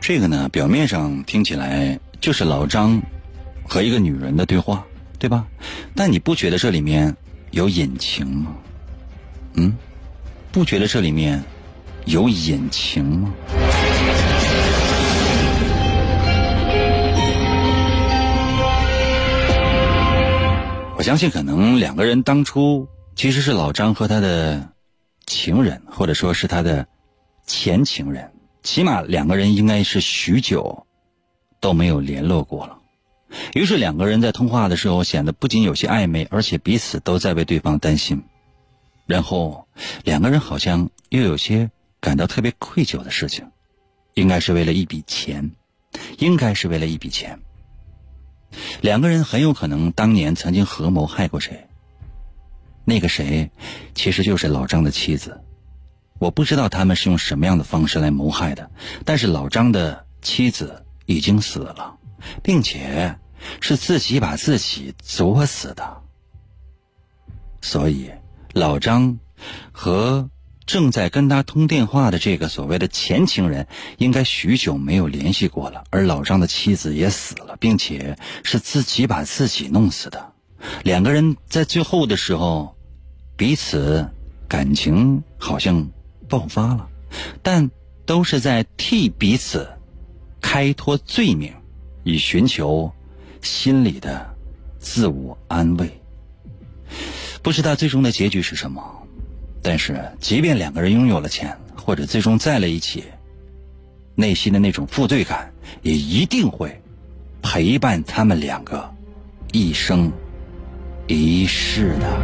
[0.00, 3.00] 这个呢，表面上听起来就是老张
[3.66, 4.84] 和一个女人的对话，
[5.22, 5.46] 对吧？
[5.94, 7.16] 但你不觉得这里面
[7.52, 8.56] 有隐情吗？
[9.54, 9.72] 嗯，
[10.50, 11.40] 不觉得这里面
[12.06, 13.32] 有隐情吗？
[20.96, 24.72] 我相信，可能两个人当初其实是老张和他的
[25.26, 26.84] 情人，或者说是他的
[27.46, 28.28] 前情人。
[28.64, 30.84] 起码两个人应该是许久
[31.60, 32.76] 都没有联络过了，
[33.54, 38.22] 于是两个人在通话的时候显得不仅有些暧昧，而且彼此都在为对方担心。
[39.06, 39.66] 然后
[40.04, 43.46] 两个人好像又有些感到特别愧疚的事情，
[44.14, 45.50] 应该是为了一笔钱，
[46.18, 47.38] 应该是为了一笔钱。
[48.80, 51.66] 两个人很有可能当年曾经合谋害过谁，
[52.84, 53.50] 那个谁
[53.94, 55.40] 其实就是老张的妻子。
[56.18, 58.70] 我不知道他们是用什么样的方式来谋害的，
[59.04, 61.96] 但是老张的妻子已经死了，
[62.42, 63.16] 并且
[63.60, 66.02] 是自己把自己作死的。
[67.60, 68.10] 所以，
[68.52, 69.18] 老张
[69.70, 70.28] 和
[70.66, 73.66] 正在跟他通电话的这个所谓的前情人，
[73.98, 75.84] 应该许久没有联系过了。
[75.90, 80.32] 而老张的妻子也死了，并且是自己把自己弄死的。
[80.84, 82.76] 两个人在最后的时候，
[83.36, 84.08] 彼此
[84.48, 85.90] 感情好像。
[86.28, 86.88] 爆发了，
[87.42, 87.70] 但
[88.06, 89.68] 都是在替彼此
[90.40, 91.52] 开脱罪名，
[92.04, 92.90] 以寻求
[93.42, 94.34] 心里的
[94.78, 95.90] 自我安慰。
[97.42, 98.82] 不知道最终的结局是什么，
[99.60, 103.04] 但是即便两个人拥有了钱，或者最终在了一起，
[104.14, 105.52] 内心的那种负罪感
[105.82, 106.80] 也一定会
[107.42, 108.88] 陪伴他们两个
[109.52, 110.10] 一生
[111.08, 112.22] 一世的。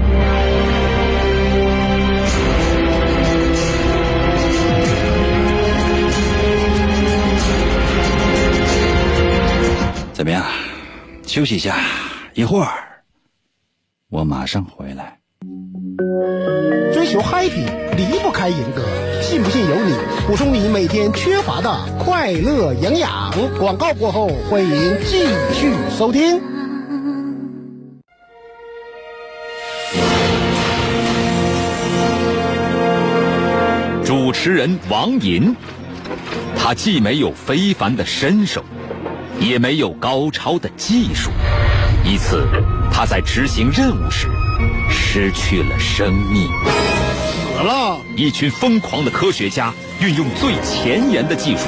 [10.12, 10.44] 怎么样？
[11.28, 11.76] 休息一下，
[12.32, 12.72] 一会儿
[14.08, 15.18] 我马上回来。
[16.90, 18.82] 追求 happy 离不开银哥，
[19.20, 19.92] 信不信由你。
[20.26, 23.30] 补充你每天缺乏的快乐营养。
[23.58, 26.40] 广告过后，欢迎继续收听。
[34.02, 35.54] 主持人王银，
[36.56, 38.64] 他既没有非凡的身手。
[39.40, 41.30] 也没有高超的技术，
[42.04, 42.46] 一次
[42.92, 44.28] 他在执行任务时
[44.90, 46.48] 失去了生命。
[47.30, 51.64] 死了，一群疯狂的科学家运用最前沿的技术，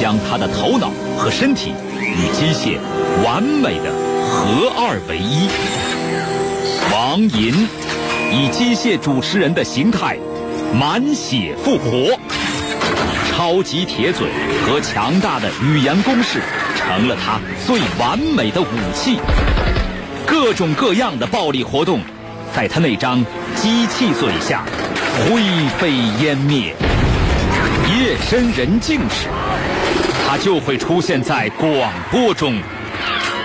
[0.00, 2.78] 将他的头脑和身体与机械
[3.24, 3.92] 完美的
[4.24, 5.48] 合二为一。
[6.92, 7.68] 王银
[8.32, 10.18] 以机械主持人的形态
[10.74, 12.18] 满血复活，
[13.30, 14.28] 超级铁嘴
[14.66, 16.40] 和强大的语言攻势
[16.88, 19.20] 成了他最完美的武器。
[20.26, 22.00] 各种各样的暴力活动，
[22.56, 23.22] 在他那张
[23.54, 24.64] 机器嘴下
[25.12, 25.42] 灰
[25.78, 25.92] 飞
[26.24, 26.74] 烟灭。
[27.90, 29.28] 夜深人静时，
[30.26, 32.58] 他就会出现在广播中，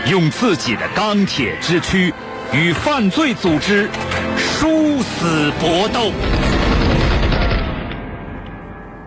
[0.09, 2.13] 用自己的钢铁之躯
[2.53, 3.89] 与犯罪组织
[4.37, 6.13] 殊死搏斗。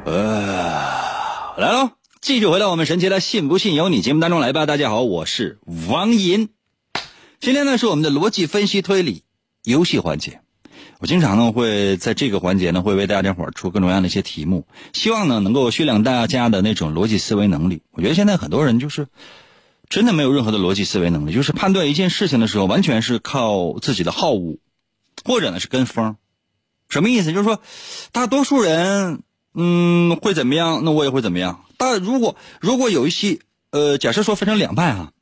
[0.04, 0.82] 呃，
[1.56, 1.90] 来喽，
[2.26, 4.66] 继续回到我们神奇的“信不信由你”节目当中来吧。
[4.66, 6.48] 大家好，我是王银。
[7.38, 9.22] 今天呢是我们的逻辑分析推理
[9.62, 10.40] 游戏环节。
[10.98, 17.82] 我经常呢会在这个环节呢会为大家伙出各种各样的一些题目，希望呢能够训练大家的那种逻辑思维能力。
[17.92, 19.06] 我觉得现在很多人就是
[19.88, 24.58] 真的没有任何的逻辑思维能力，就是判断一件事情的时候完全是靠自己的好恶，
[25.24, 26.16] 或者呢是跟风。
[26.88, 27.32] 什么意思？
[27.32, 27.60] 就是说
[28.10, 29.22] 大多数人
[29.56, 31.64] 嗯会怎么样，那我也会怎么样。
[31.76, 33.40] 但如果如果有一些
[33.70, 35.12] 呃，假设说分成两派哈。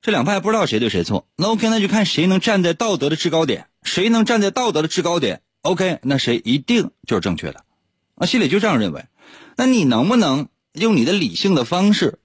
[0.00, 7.64] 这两派不知道谁对谁错，那 OK，那就看谁能站在道德的制高点，谁能站在道德的制高点，OK，那谁一定就是正确的，
[8.16, 9.06] 啊，心里就这样认为。
[9.56, 12.18] 那你能不能用你的理性的方式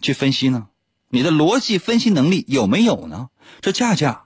[0.00, 0.66] 去分析呢？
[1.08, 3.28] 你的逻辑分析能力有没有呢？
[3.60, 4.24] 这恰恰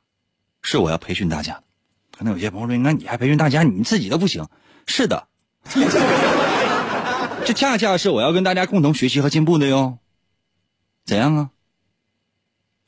[0.62, 1.64] 是我要培训大家的。
[2.16, 4.46] 可能有些朋友说，那你还培训大家，你自己都不行。
[4.86, 5.28] 是的，
[7.44, 9.98] 这恰恰是我要跟大家共同学习和进步的哟。
[11.04, 11.50] 怎样啊？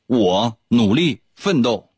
[0.06, 1.90] 我努力奋斗，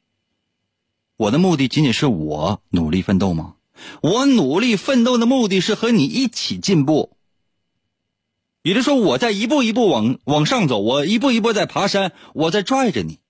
[1.16, 3.54] 我的目的仅仅是我努力奋斗吗？
[4.00, 7.12] 我努力奋斗的目的是和你一起进步，
[8.62, 13.20] 也就是说，我在一步一步往往上走，我一步一步在爬山，我在拽着你。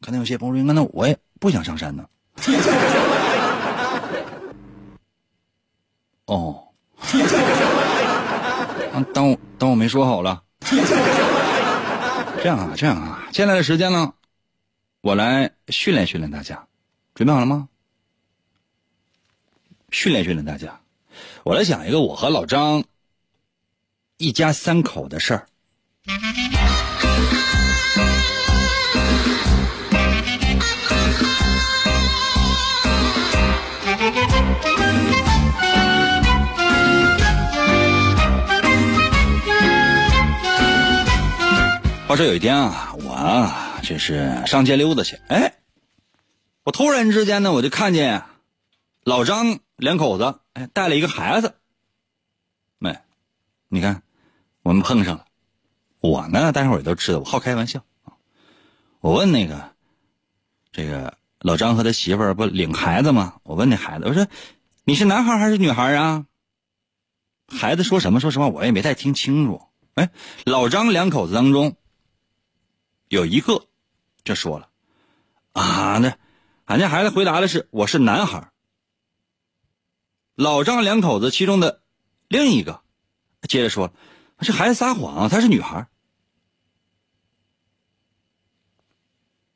[0.00, 2.08] 可能有些朋友说，那我也不想上山呢。
[6.26, 6.68] 哦，
[9.14, 10.42] 当我当我没说好了。
[12.42, 14.12] 这样啊，这样啊，接下来的时间呢，
[15.00, 16.66] 我来训练训练大家，
[17.14, 17.68] 准备好了吗？
[19.90, 20.80] 训练训练大家，
[21.44, 22.82] 我来讲一个我和老张
[24.16, 25.46] 一家三口的事儿。
[42.12, 45.54] 话说有一天啊，我啊就是上街溜达去，哎，
[46.62, 48.22] 我突然之间呢，我就看见
[49.02, 51.54] 老张两口子，哎，带了一个孩子。
[52.76, 52.98] 没，
[53.68, 54.02] 你看，
[54.62, 55.24] 我们碰上了。
[56.00, 57.82] 我呢，大家伙也都知道，我好开玩笑。
[59.00, 59.70] 我问那个
[60.70, 63.36] 这个老张和他媳妇儿不领孩子吗？
[63.42, 64.26] 我问那孩子，我说
[64.84, 66.26] 你是男孩还是女孩啊？
[67.48, 68.20] 孩子说什么？
[68.20, 69.62] 说实话，我也没太听清楚。
[69.94, 70.10] 哎，
[70.44, 71.74] 老张两口子当中。
[73.12, 73.66] 有一个，
[74.24, 74.70] 就说了，
[75.52, 76.16] 啊，那
[76.64, 78.50] 俺家孩子回答的是我是男孩。
[80.34, 81.82] 老张两口子其中的
[82.28, 82.80] 另一个，
[83.42, 83.92] 接着说，
[84.38, 85.88] 这孩子撒谎，她是女孩。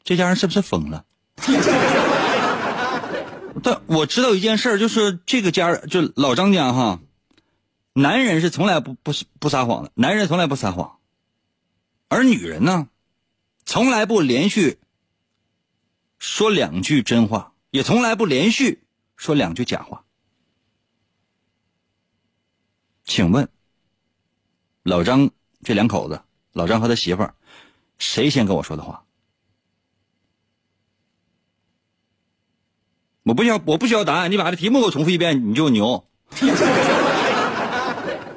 [0.05, 1.07] 这家人是不是疯了？
[3.63, 7.01] 但我知道一件事就是这个家就老张家哈，
[7.95, 10.99] 男人是从来不不不撒谎的，男人从来不撒谎，
[12.09, 12.91] 而女人呢？
[13.67, 14.79] 从来不连续
[16.19, 18.85] 说两句真话，也从来不连续
[19.17, 20.05] 说两句假话。
[23.05, 23.49] 请问，
[24.85, 25.31] 老张
[25.63, 26.23] 这两口子，
[26.53, 27.35] 老张和他媳妇儿，
[27.99, 29.05] 谁先跟我说的话？
[33.25, 36.07] 我不需要，我不需要答案，你把这题目给我重复一遍，你就牛。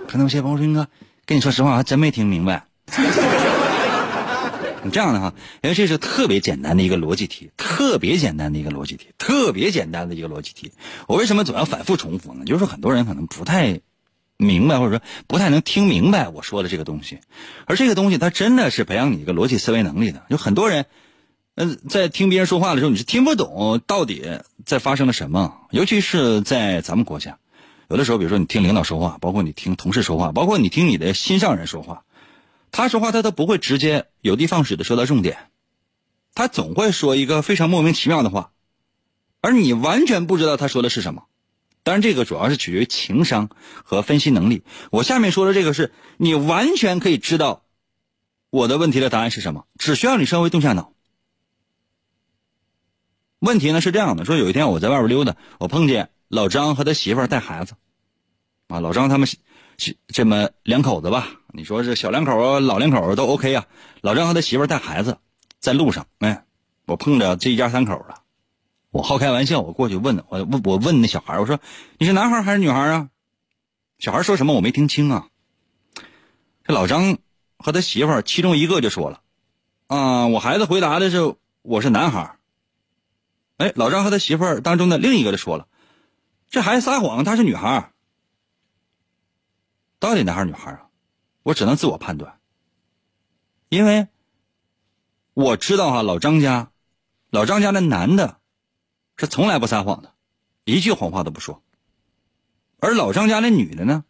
[0.08, 0.89] 可能有些朋友说：“哥，
[1.26, 2.68] 跟你说实话，还真没听明白。”
[4.84, 10.72] 你这样的哈，因为这是特别简单的一个逻辑题，特别简单的一个逻辑题，特别简单的一个逻辑题。
[11.08, 12.46] 我为什么总要反复重复呢？
[12.46, 13.82] 就是很多人可能不太
[14.38, 17.20] 明白，或者说不太能听明白我说的这个东西。
[17.66, 20.24] 而这个东西它真的是培养你一个逻辑思维能力的。
[20.30, 20.86] 有很多人，
[21.56, 25.56] 嗯，在听别人说话的时候，你是听不懂到底在发生了什么。
[25.72, 27.38] 尤其是在咱们国家，
[27.90, 32.04] 有的时候，比如说你听领导说话，包括你听同事说话，包括你听你的心上人说话。
[32.72, 35.49] 他说话，他都不会直接有的放矢的说到重点，
[36.34, 38.51] 他总会说一个非常莫名其妙的话，
[39.41, 41.26] 而你完全不知道他说的是什么。
[41.82, 43.49] 当然，这个主要是取决于情商
[43.84, 44.63] 和分析能力。
[44.91, 47.63] 我下面说的这个是你完全可以知道
[48.49, 50.93] 我的问题的答案是什么，只需要你稍微动下脑。
[53.39, 57.74] 问题呢是这样的：说有一天我在外边溜达，我碰见老张和他媳妇带孩子，
[58.67, 59.28] 啊，老张他们
[60.07, 61.39] 这么两口子吧？
[61.52, 63.66] 你说这小两口，老两口都 OK 啊。
[64.02, 65.18] 老张和他媳妇带孩子
[65.60, 66.45] 在路上，哎，
[66.86, 68.22] 我碰着这一家三口了。
[68.91, 71.60] 我好开玩笑，我过去问我问我问那小孩我说
[71.97, 73.10] 你是男孩还是女孩啊？
[73.97, 75.28] 小孩说什么我没听清啊。
[76.64, 77.18] 这老张
[77.58, 79.22] 和他媳妇其中一个就说了，
[79.88, 82.38] 啊，我孩子回答的是我是男孩。
[83.58, 85.68] 哎，老张和他媳妇当中的另一个就说了，
[86.50, 87.91] 这孩子撒谎，他是女孩。
[90.00, 90.89] 到底男孩女孩啊？
[91.50, 92.39] 我只能自我判断，
[93.70, 94.08] 因为
[95.34, 96.72] 我知道哈，老张家，
[97.32, 98.38] 老张家那男的。
[99.18, 100.14] 是从来不撒谎的，
[100.64, 101.62] 一句谎话都不说。
[102.78, 104.06] 而老张家那女的呢，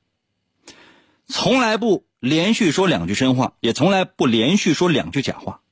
[1.25, 5.63] 从来不连续说两句真话，也从来不连续说两句假话。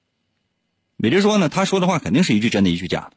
[0.97, 3.13] 也就是说呢，他说的话肯定是一句真的，一句假的。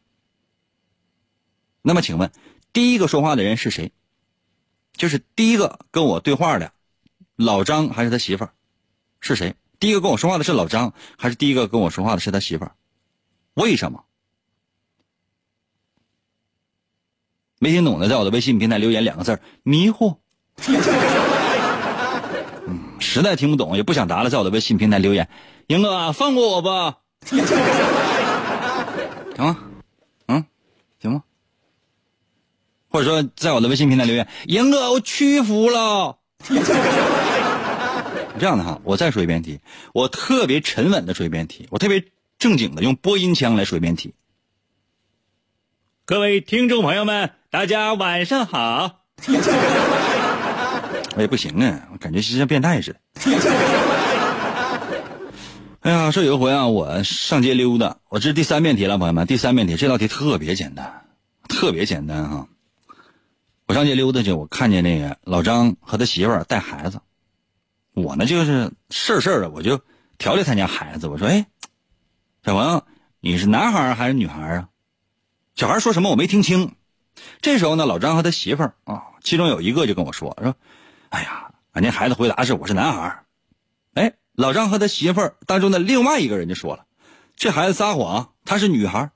[1.80, 2.30] 那么，请问
[2.74, 3.92] 第一个说话的人是谁？
[4.92, 6.74] 就是第一个跟我对话的
[7.40, 8.52] 老张还是他媳妇儿？
[9.20, 9.54] 是谁？
[9.78, 12.72] 第一个跟我说话的是老张，还是第一个跟我说话的是他媳妇儿？
[13.54, 14.04] 为什么？
[17.58, 20.16] 没听懂的，在我的微信平台留言两个字迷糊。
[22.66, 25.28] 嗯，实在听不懂也不想答了，在我的微信平台留言，
[25.66, 27.38] 英哥放过我吧，行
[29.38, 29.56] 吗？
[30.28, 30.44] 嗯，
[31.00, 31.22] 行吗？
[32.90, 36.18] 或者说，在我的微信平台留言，英哥我屈服了。
[38.40, 39.60] 这样的哈，我再说一遍题，
[39.92, 42.02] 我特别沉稳的说一遍题，我特别
[42.38, 44.14] 正经的用播音腔来说一遍题。
[46.06, 49.02] 各位听众朋友们，大家晚上好。
[51.16, 53.00] 哎，不行啊，我感觉像变态似的。
[55.80, 61.06] 哎呀，说有一回啊，我上街溜达，我这是第三遍题了，朋友们，第三遍题，这道题特别简单，
[61.46, 62.48] 特别简单哈。
[63.66, 67.00] 我上街溜达去，我看见那个老张和他媳妇儿带孩子，
[67.94, 69.80] 我呢就是事儿事儿的，我就
[70.18, 71.46] 调理他家孩子，我说：“哎，
[72.44, 72.84] 小朋友，
[73.20, 74.68] 你是男孩还是女孩啊？”
[75.56, 76.74] 小孩说什么我没听清，
[77.40, 80.54] 这时候呢，老张和他媳妇儿啊，其中有一个就跟我说说，
[81.10, 83.24] 哎呀，俺家孩子回答是我是男孩
[83.94, 86.86] 哎，老张和他媳妇儿当中的另外一个人就说了，
[87.36, 89.10] 这孩子撒谎，他是女孩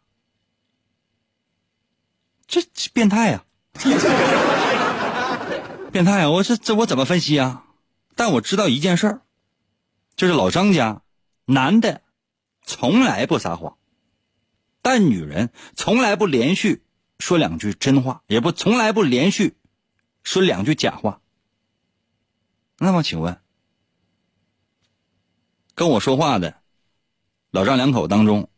[2.47, 2.61] 这
[2.93, 3.45] 变态呀，
[5.91, 6.31] 变态啊！
[6.31, 7.64] 我这这我怎么分析啊？
[8.15, 9.23] 但我知道一件事儿，
[10.17, 11.03] 就是老张家
[11.45, 12.03] 男的
[12.63, 13.77] 从来不撒谎。
[14.83, 16.83] 但女人从来不连续
[17.19, 19.57] 说两句真话，也不从来不连续
[20.23, 21.21] 说两句假话。
[22.79, 23.41] 那么，请问，
[25.75, 26.57] 跟我说话的
[27.51, 28.51] 老张两口当中，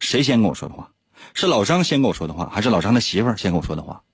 [0.00, 0.92] 谁先跟我说的话？
[1.34, 4.04] 是老张先跟我说的话，还是老张的媳妇儿先跟我说的话？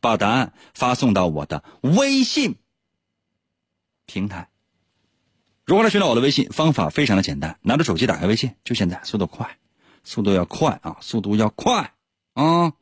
[0.00, 2.56] 把答案发送到我的微信
[4.10, 4.48] 平台。
[5.64, 6.48] 如何来寻找我的微信？
[6.50, 9.48] 方法非常的简单，拿着手机打开微信，就现在，速度快。
[10.02, 10.96] 速度要快啊！
[11.00, 11.92] 速度要快
[12.34, 12.72] 啊！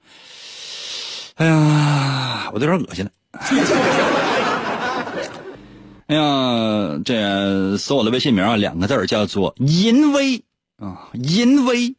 [1.34, 3.10] 哎呀，我都有点恶心了。
[6.06, 10.42] 哎呀，这搜我的微信名啊，两个字叫做“淫威”
[10.80, 11.94] 啊，“淫威”。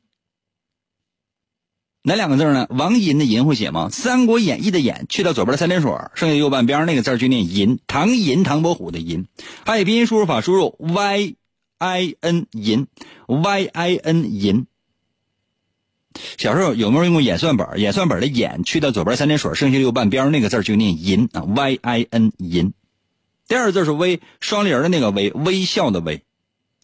[2.02, 2.66] 哪两个字呢？
[2.70, 3.90] 王银的银会写吗？
[3.94, 7.78] 《三国演义》的演去掉左边的三点水，剩下右半边那个字就念银。
[7.88, 9.28] 唐银，唐伯虎的银。
[9.66, 11.36] 汉语拼音输入法输入 y
[11.78, 12.88] i n 银
[13.28, 14.66] y i n 银。
[16.38, 17.78] 小时候有没有用过演算本？
[17.78, 22.74] 演算本的演去掉左边三点水，剩下右半边那个字就念银啊，y i n 银。
[23.48, 26.24] 第二个字是微，双立人的那个微，微笑的微。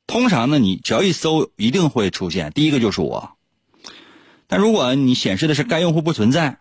[0.07, 2.51] 通常呢，你只要一搜，一定会出现。
[2.51, 3.32] 第一个就是我。
[4.47, 6.59] 但如果你显示的是该用户不存在，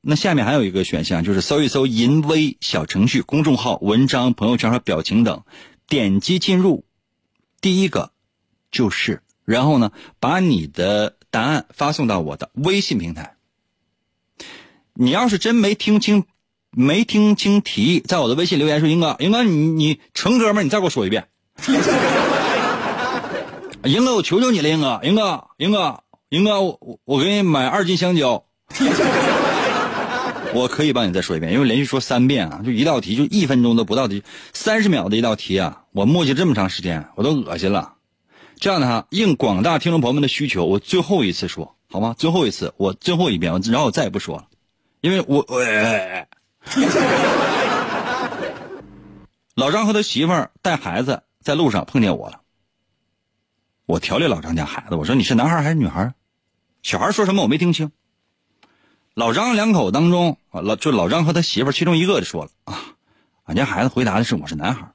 [0.00, 5.42] 那下面还有一个选项，就是搜一搜银微小程序、公众号、文章、朋友圈和表情等，
[5.88, 6.84] 点击进入，
[7.60, 8.12] 第一个
[8.70, 11.14] 就是，然后呢，把你的。
[11.28, 13.34] 答案发送到我的微信平台。
[14.94, 16.24] 你要是真没听清，
[16.70, 21.28] 没听清题，在我的微信留言说：“英哥，英哥，你你成哥们你再给我说一遍。
[23.84, 28.44] 英哥，我求求你了，英哥，英哥，英哥，英哥，我我给你买二斤香蕉。
[30.54, 34.22] 我可以帮你再说一遍，因为连续说三遍啊，就一道题，就一分钟都不到的
[34.52, 37.92] 三十秒的一道题啊，我磨叽这么长时间，我都恶心了。
[38.58, 42.14] 这样的哈，应广大听众朋友们的需求，我最后一次说，好吗？
[42.18, 44.46] 最后一次，我最后一遍，然后我再也不说了，
[45.00, 45.64] 因为我我。
[49.54, 52.40] 老张和他媳妇儿带孩子在路上碰见我了，
[53.86, 56.12] 我调理老张家孩子，我说你是男孩还是女孩？
[56.82, 57.92] 小孩说什么我没听清。
[59.14, 62.96] 老张两口当中，老就老张和他媳妇其中一个就说了啊，
[63.44, 64.92] 俺家孩子回答的是我是男孩。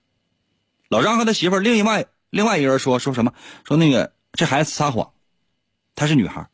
[0.89, 3.33] 老张和他媳妇另外另外一个人说说什么？
[3.63, 5.13] 说那个这孩子撒谎，
[5.95, 6.49] 她是女孩。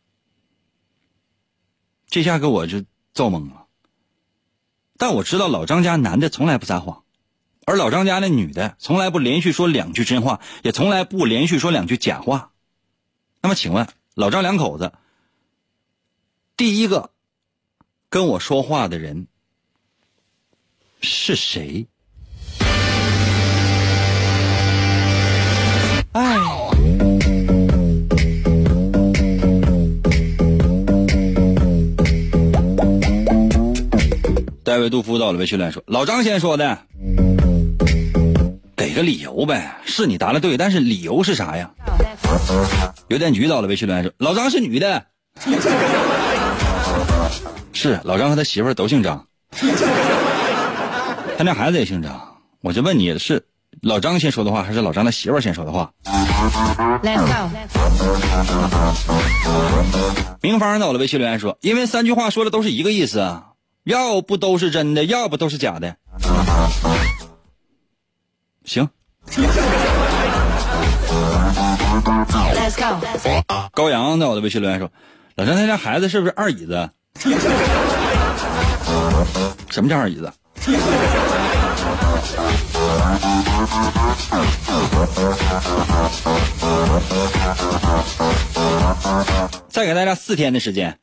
[2.05, 3.65] 这下给我就造懵了。
[4.95, 7.03] 但我知道老张家男的从来不撒谎。
[7.69, 12.51] 而老张家那女的从来不连续说两句真话，也从来不连续说两句假话。
[13.41, 14.93] 那么，请问老张两口子
[16.55, 17.09] 第一个
[18.09, 19.27] 跟我说话的人
[21.01, 21.87] 是谁？
[26.13, 26.37] 哎，
[34.63, 36.85] 戴维杜夫到了，微训练说：“老张先说的。”
[38.97, 41.69] 给个理由呗，是你答的对，但是理由是啥呀？
[43.09, 45.05] 邮电局到了，微信留言说：“老张是女的。
[47.73, 49.23] ”是老张和他媳妇儿都姓张，
[51.37, 52.19] 他那孩子也姓张。
[52.63, 53.45] 我就问你是
[53.83, 55.91] 老张先说的话，还是老张的媳妇儿先说的话？
[60.41, 63.49] 明芳到了，微信留言说：“因为三句话说的都是一个意思啊，
[63.83, 65.95] 要不都是真的，要不都是假的。”
[68.67, 68.87] 行。
[73.73, 74.91] 高阳在我的微信留言说
[75.35, 76.89] ：“老张他家孩子是不是二椅子？
[79.71, 80.31] 什么叫二椅子？”
[89.69, 90.97] 再给大家四天的时间。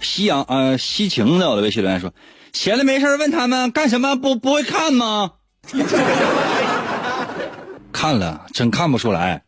[0.00, 2.12] 夕阳呃，西晴的我的微信留言说
[2.52, 4.14] ：“闲着没事问他们干什么？
[4.14, 5.32] 不不会看吗？”
[7.92, 9.42] 看了，真看不出来。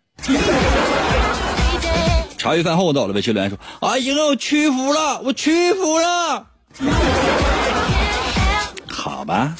[2.38, 6.46] 茶余饭后到了，微信留言说：“哎呀，我屈服了，我屈服了。”
[8.88, 9.54] 好吧。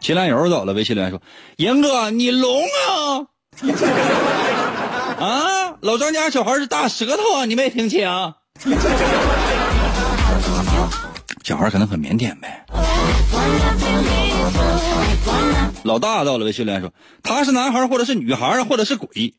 [0.00, 1.20] 秦兰油走了，微信留言说
[1.56, 3.26] ：“严哥，你聋啊？”
[5.22, 8.00] 啊，老张家小孩是大舌头啊，你没听清？
[11.44, 12.66] 小孩可能很腼腆呗。
[15.84, 16.92] 老大到了，微信留言说
[17.22, 19.34] ：“他是男孩，或者是女孩，或者是鬼。”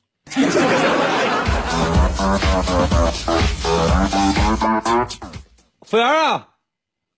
[5.82, 6.48] 服务员啊，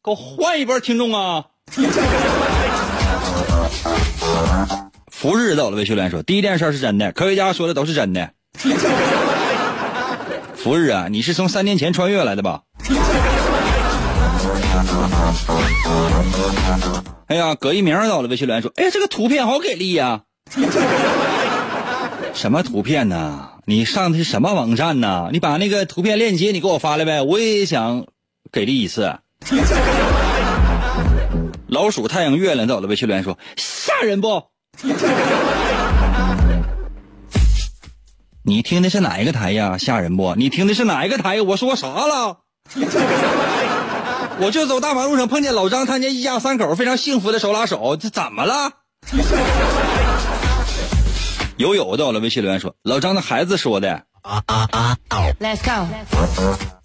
[0.03, 1.45] 给我换一波听众啊！
[5.11, 8.31] 福日到了，微信留言说：“第一件事是真的，科学家说的都是真的。”
[10.55, 12.61] 福日啊，你是从三年前穿越来的吧？
[17.27, 20.21] 哎呀，葛一鸣到了，微信留言说：“哎，这个图片好给力呀！”
[22.33, 23.49] 什么图片呢？
[23.65, 25.29] 你上的是什么网站呢？
[25.31, 28.05] 你把那个图片链接你给我发来呗，我也想
[28.51, 29.17] 给力一次。
[31.67, 34.43] 老鼠、太阳、月亮到了，微信留言说：“吓人不？”
[38.47, 39.75] 你听的是哪一个台呀？
[39.79, 40.35] 吓人不？
[40.35, 41.41] 你听的是哪一个台？
[41.41, 42.41] 我说啥了？
[44.39, 48.71] 我就走大马路上碰见老张他家一家三口非常幸福的手拉手，这怎么了？
[51.57, 54.03] 友友到了，微信留言说：“老张的孩子说的。”
[55.39, 55.87] Let's go。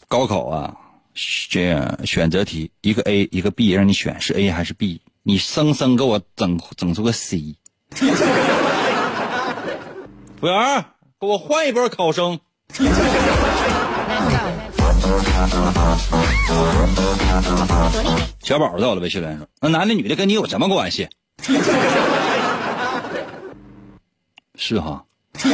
[0.09, 0.75] 高考啊，
[1.13, 5.03] 选选择题，一个 A 一个 B，让你选是 A 还是 B？
[5.25, 7.57] 你生生给我整整出个 C。
[10.41, 10.85] 服务员。
[11.21, 12.41] 给我换一波考生。
[18.43, 21.07] 小宝到了，微信留言说：“那男的女的跟你有什么关系？”
[24.57, 25.05] 是哈。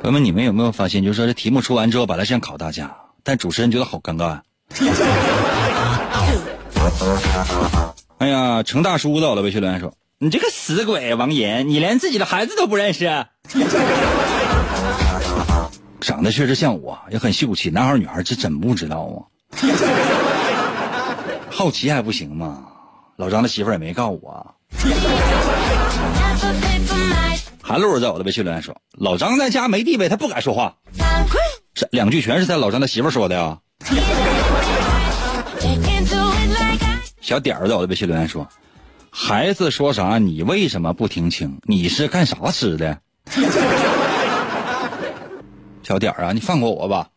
[0.00, 2.90] 朋友们，你们有没有发现，就是说这题目出完之后，本来是想考大家，
[3.22, 4.40] 但主持人觉得好尴尬。
[8.16, 9.92] 哎呀，程大叔到了，微信留言说。
[10.18, 13.04] 你这个死鬼王岩，你连自己的孩子都不认识。
[16.00, 19.20] 长得确实像我，也很秀气，男孩女孩这真不知道啊。
[21.52, 22.64] 好奇还不行吗？
[23.16, 24.54] 老张的媳妇也没告我。
[27.60, 30.74] 韩露在我的微信留言说：“老张在家没地位，他不敢说话。”
[31.74, 33.58] 这两句全是他老张的媳妇说的呀。
[37.20, 38.48] 小点儿在我的微信留言说
[39.18, 41.58] ：“孩子说啥，你为什么不听清？
[41.62, 42.98] 你是干啥吃的？”
[45.82, 47.08] 小点儿啊，你放过我吧。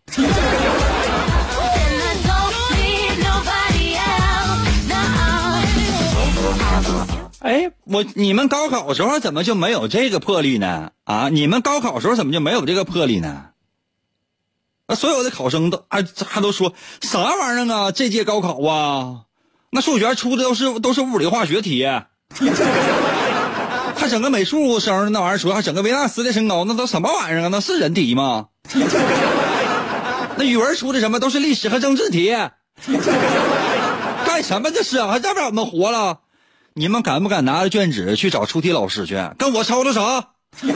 [7.40, 10.92] 哎，我你们高考时候怎么就没有这个魄力呢？
[11.04, 13.48] 啊，你们高考时候怎么就没有这个魄力呢？
[14.86, 17.92] 啊所有的考生都还还都说啥玩意儿啊？
[17.92, 19.24] 这届高考啊，
[19.72, 21.86] 那数学出的都是都是物理化学题，
[23.96, 27.50] 还整个美术生那玩意儿说还整个维纳斯的身高，那都什么玩意儿啊？
[27.52, 28.48] 那是人题吗？
[30.38, 32.36] 那语文出的什么都是历史和政治题，
[34.26, 35.04] 干什么这是？
[35.04, 36.20] 还让不让我们活了？
[36.74, 40.30] 你们敢不敢拿着卷纸去找出题老师去，跟我吵吵啥？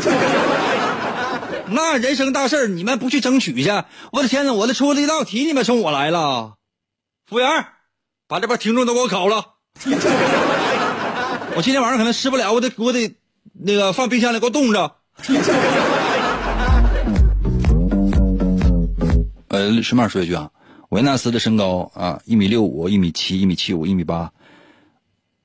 [1.68, 3.72] 那人生大事儿你们不去争取去？
[4.12, 4.54] 我的天哪！
[4.54, 6.56] 我的出的一道题，你们冲我来了。
[7.28, 7.66] 服务员，
[8.28, 9.45] 把这边听众都给我烤了。
[11.55, 13.15] 我今天晚上可能吃不了，我得我得
[13.53, 14.95] 那个放冰箱里给我冻着。
[19.49, 20.49] 呃，顺便说一句啊，
[20.89, 24.32] 维纳斯的身高啊，一米六五，一米七，一米七五，一米八。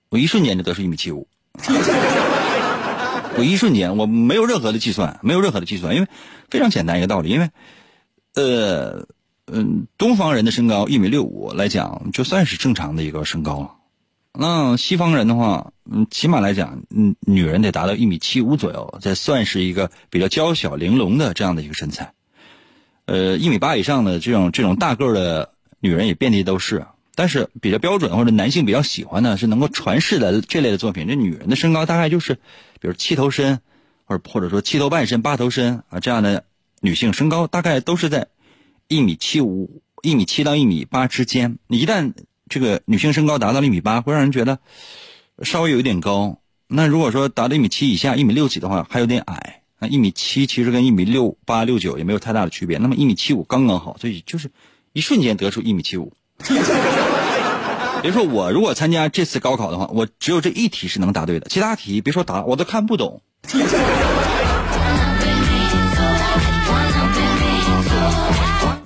[0.08, 1.28] 我一瞬间就得出一米七五。
[3.36, 6.08] 我一瞬间，我没有任何的计算，没有任何的计算，因为
[6.48, 7.50] 非常简单一个道理，因为，
[8.34, 9.06] 呃，
[9.52, 13.74] 嗯，东方人的身高一米六五来讲，就算是正常的一个身高了。
[14.32, 22.12] 那西方人的话，嗯，起码来讲，嗯，女人得达到一米七五左右，才算是一个比较娇小玲珑的这样的一个身材。
[23.06, 26.86] 呃，一米八以上的这种这种大个的女人也遍地都是。
[27.14, 31.08] 但是比较标准或者男性比较喜欢的是能够传世的这类的作品。
[31.08, 32.34] 这女人的身高大概就是，
[32.80, 33.58] 比如七头身，
[34.04, 36.44] 或者或者说七头半身、八头身啊这样的
[36.80, 38.28] 女性身高大概都是在
[38.88, 41.58] 一米七五、一米七到一米八之间。
[41.66, 42.14] 你一旦
[42.48, 44.58] 这个女性身高达到了一米八，会让人觉得
[45.42, 46.40] 稍微有一点高。
[46.66, 49.62] 那如果说达到一米七以下、一米六几的话，还有点矮。
[49.78, 52.78] 那一米七其实跟一米六八、六九也没有太大的区别。
[52.78, 54.50] 那么一米七五刚刚好，所以就是
[54.92, 56.12] 一瞬间得出一米七五。
[58.00, 63.20] 别说我如果参加这次高考的话，我只有这一题是能答对的，其他题别说答，我都看不懂。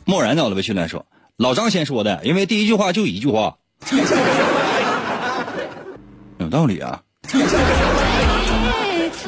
[0.04, 3.56] 漠然在我的微信来说，老张先说的，因为第一句话就一句话，
[6.38, 7.02] 有道理啊。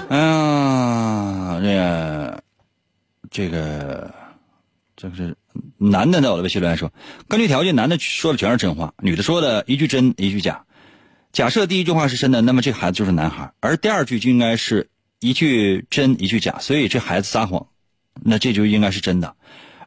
[0.09, 2.39] 哎呀，
[3.31, 4.15] 这个，这个。
[4.97, 5.37] 这个是
[5.77, 6.91] 男的在我的微信来说，
[7.29, 10.65] 根据条件，男的说的全是真话，女的说的一句真一句假。
[11.33, 14.89] 假设第一句话是真的，那么这孩子就是男孩，而第二句就应该是
[15.21, 17.67] 一句真一句假，所以这孩子撒谎，
[18.23, 19.35] 那这就应该是真的。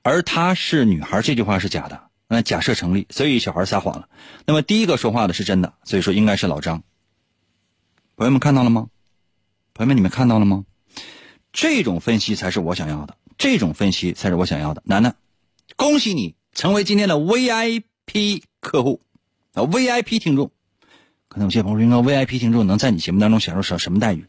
[0.03, 4.07] 而她是女孩，这句话是假的，那假设成立，所以小孩撒谎了。
[4.45, 6.83] 那么第一个说话的是真的，所以说应该是老张。
[8.15, 8.87] 朋友们看到了吗？
[9.73, 10.65] 朋友们你们看到了吗？
[11.53, 13.15] 这种分析才是我想要的。
[13.37, 15.15] 这种分析才是我想要的，楠楠，
[15.75, 19.01] 恭喜你成为今天的 VIP 客户
[19.53, 20.51] 啊，VIP 听众。
[21.27, 24.25] 可能有些朋友说，VIP 听众能在你节目当中享受什什么待遇？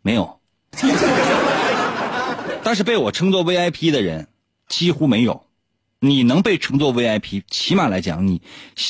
[0.00, 0.40] 没有。
[2.64, 4.28] 但是被我称作 VIP 的人
[4.72, 5.46] 几乎没有。
[6.00, 8.40] 你能被称作 VIP，起码来讲，你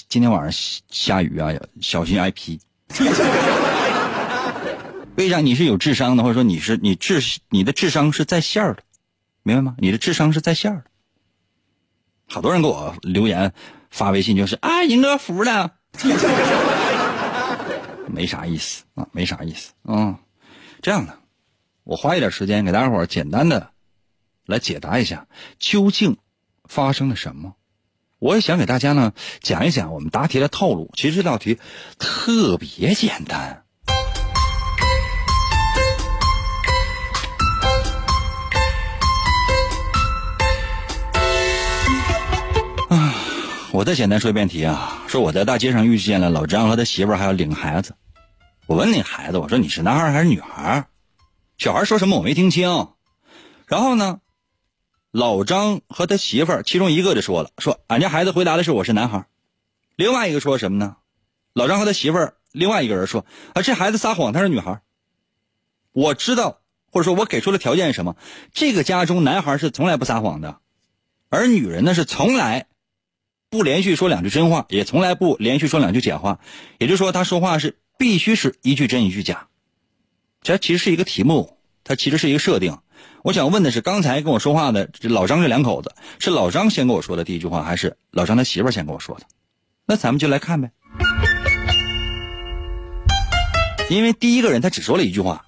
[0.09, 2.59] 今天晚上下雨啊，小心 IP。
[5.16, 7.20] 为啥你是有智商的，或者说你是你智
[7.51, 8.78] 你的智商是在线的？
[9.43, 9.74] 明白吗？
[9.78, 10.85] 你的智商是在线的。
[12.28, 13.53] 好多人给我留言
[13.91, 15.72] 发微信，就是啊，银哥服了，
[18.07, 20.18] 没啥意思啊，没啥意思啊。
[20.80, 21.18] 这样的，
[21.85, 23.72] 我花一点时间给大家伙简单的
[24.47, 25.26] 来解答一下，
[25.59, 26.16] 究竟
[26.64, 27.55] 发生了什么。
[28.18, 30.90] 我也想给大家呢讲一讲我们答题的套路。
[30.97, 31.59] 其实这道题
[31.99, 33.64] 特别简单。
[42.88, 43.14] 啊
[43.72, 47.95] 我再简单说一遍题啊，说我在大街上遇见了老张和他媳妇儿，还要领孩子。
[48.66, 50.86] 我问那孩子，我说你是男孩还是女孩？
[51.57, 52.88] 小孩说什么我没听清。
[53.66, 54.20] 然后呢，
[55.13, 59.27] 老张和他媳妇儿其中一个就说了，说俺家孩子回答的是我是男孩。
[59.95, 60.97] 另外一个说什么呢？
[61.53, 64.81] 老张和他媳妇儿另外一个人说啊，这孩子撒谎，他是女孩。
[65.93, 68.17] 我知道，或者说我给出的条件是什么？
[68.55, 70.61] 这个家中男孩是从来不撒谎的，
[71.29, 72.67] 而女人呢是从来。
[73.51, 76.41] 不连续说两句真话，也从来不连续说两句假话，
[76.79, 79.49] 也就是说，他说话是必须是一句真一句假。
[80.41, 82.79] 这其实是一个题目，它其实是一个设定。
[83.23, 89.27] 我想问的是，刚才跟我说话的这老张这两口子，是老张先跟我说的第一句话，还是老张他媳妇先跟我说的？
[89.87, 90.73] 那咱们就来看呗。
[93.89, 95.45] 因为第一个人他只说了一句话，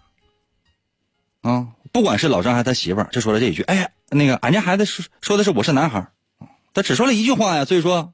[1.40, 6.12] 啊，不管是老张还是他媳妇儿，就说了这一句，哎呀，那个俺家孩子说说的是我是男孩，
[6.74, 8.12] 他只说了一句话呀，所以说，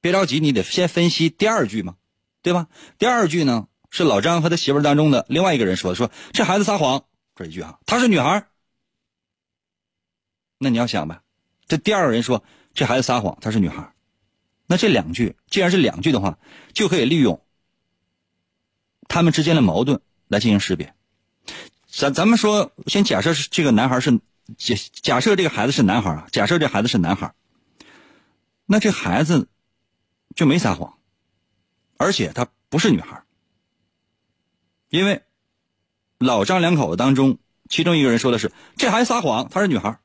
[0.00, 1.96] 别着急，你得先分析第二句嘛，
[2.42, 2.68] 对吧？
[2.96, 7.02] 第二句呢是老张和他媳妇儿当中的另外一个人说的，说这孩子撒谎
[7.34, 8.44] 这一句啊，她是女孩，
[10.58, 11.22] 那你要想吧，
[11.68, 12.42] 这第二个人说
[12.74, 13.92] 这孩子撒谎，她是女孩，
[14.66, 16.38] 那这两句既然是两句的话，
[16.72, 17.40] 就可以利用
[19.06, 20.94] 他们之间的矛盾来进行识别。
[21.86, 24.20] 咱咱们说，先假设是这个男孩是
[24.56, 27.32] 假假设这个孩子是男孩啊，假设这孩子是男孩，
[28.66, 29.48] 那这孩子
[30.34, 30.98] 就没撒谎，
[31.96, 33.22] 而且他不是女孩，
[34.88, 35.22] 因为
[36.18, 37.38] 老张两口子当中，
[37.68, 40.00] 其中一个人说的是这孩子撒谎，她是女孩。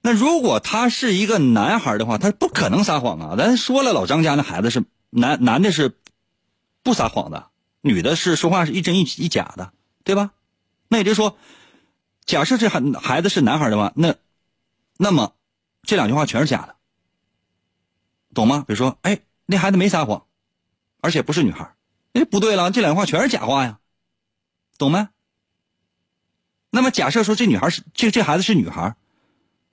[0.00, 3.36] 那如果他是一个男孩的话，他不可能撒谎啊！
[3.36, 5.98] 咱说了，老张家那孩子是男男的，是
[6.84, 9.72] 不撒谎的，女的是说话是一真一一假的，
[10.04, 10.30] 对吧？
[10.86, 11.36] 那也就是说，
[12.24, 14.14] 假设这孩孩子是男孩的话，那
[14.96, 15.34] 那么
[15.82, 16.76] 这两句话全是假的，
[18.34, 18.64] 懂吗？
[18.68, 20.26] 比如说，哎，那孩子没撒谎，
[21.00, 21.74] 而且不是女孩，
[22.12, 23.80] 哎，不对了，这两句话全是假话呀，
[24.78, 25.08] 懂没？
[26.70, 28.94] 那么假设说这女孩是这这孩子是女孩。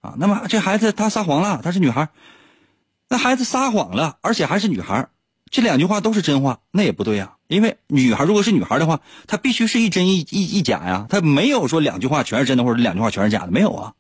[0.06, 2.10] 啊，那么这孩子他撒谎了，她是女孩，
[3.10, 5.10] 那孩子撒谎了，而且还是女孩，
[5.49, 7.34] 这两句话都是真话，那也不对呀。
[7.47, 13.93] 因为女孩如果是女孩的话，她必须是一真一一一假呀，她没有说两句话全是真的，或者两句话全是假的，没有啊。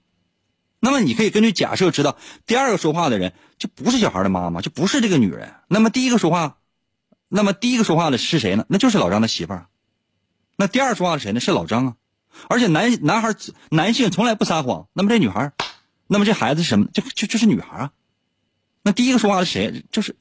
[0.79, 5.53] 那么你可以根据假设知道，第二个说话的人就不是小孩的妈妈，就不是这个女人。
[5.67, 6.57] 那么第一个说话，
[7.27, 8.65] 那么第一个说话的是谁呢？
[8.67, 9.67] 那就是老张的媳妇儿。
[10.57, 11.39] 那第二说话的谁呢？
[11.39, 11.93] 是老张啊。
[12.49, 13.33] 而且男男孩
[13.69, 15.53] 男性从来不撒谎，那么这女孩。
[16.07, 16.87] 那么这孩子是什么？
[16.93, 17.91] 就就就是女孩啊。
[18.83, 19.83] 那第一个说话的谁？
[19.91, 20.15] 就是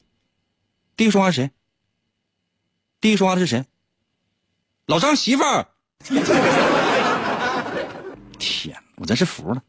[0.97, 1.51] 第一个说话是谁？
[3.01, 3.64] 第一个说话的是谁？
[4.87, 5.66] 老张媳妇儿。
[8.39, 9.62] 天，我真是服了。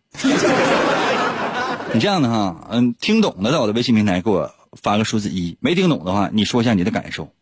[1.94, 7.34] 你这样的哈，嗯，听懂的在我的微信平台给我发个数字一，没听懂的话，你说一下你的感受。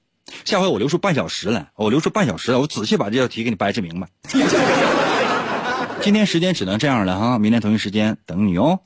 [0.45, 4.09] 下回我留出半小时来，我留出半小时来，我仔细把这道题给你掰扯明白。
[6.03, 8.77] 今天时间只能这样了哈，明天同一时间等你哦。